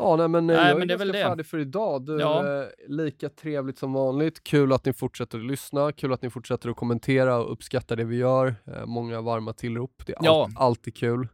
[0.00, 2.06] Ja, nej, men eh, nej, jag men är, är ganska färdig för idag.
[2.06, 2.60] Du, ja.
[2.60, 4.44] eh, lika trevligt som vanligt.
[4.44, 8.04] Kul att ni fortsätter att lyssna, kul att ni fortsätter att kommentera och uppskatta det
[8.04, 8.54] vi gör.
[8.66, 10.44] Eh, många varma tillrop, det är ja.
[10.44, 11.28] allt, alltid kul.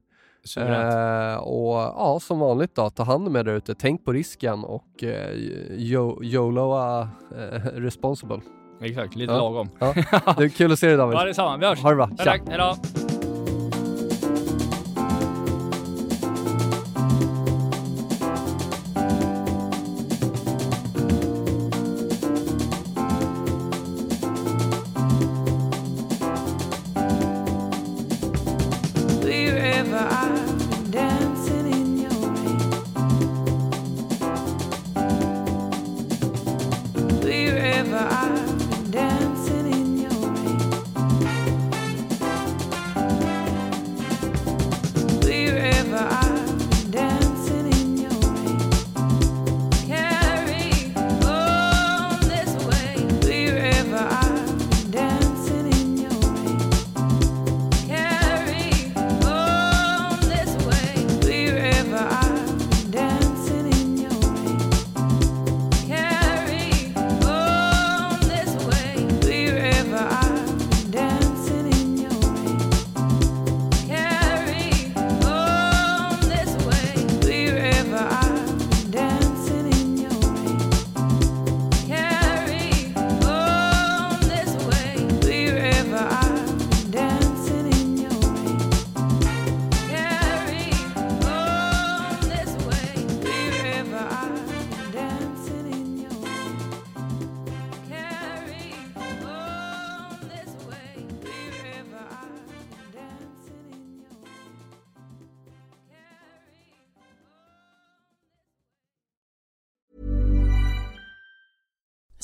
[0.56, 3.74] Eh, och ja, som vanligt då, ta hand om er där ute.
[3.74, 5.30] Tänk på risken och eh,
[6.20, 8.40] YOLOa eh, responsible.
[8.80, 9.38] Exakt, lite ja.
[9.38, 9.68] lagom.
[9.78, 9.94] Ja.
[10.38, 11.18] Det är kul att se dig David.
[11.18, 11.56] Ja, detsamma.
[11.56, 11.82] Vi hörs.
[11.82, 12.10] Ha det bra.
[12.18, 12.76] Tack, hejdå.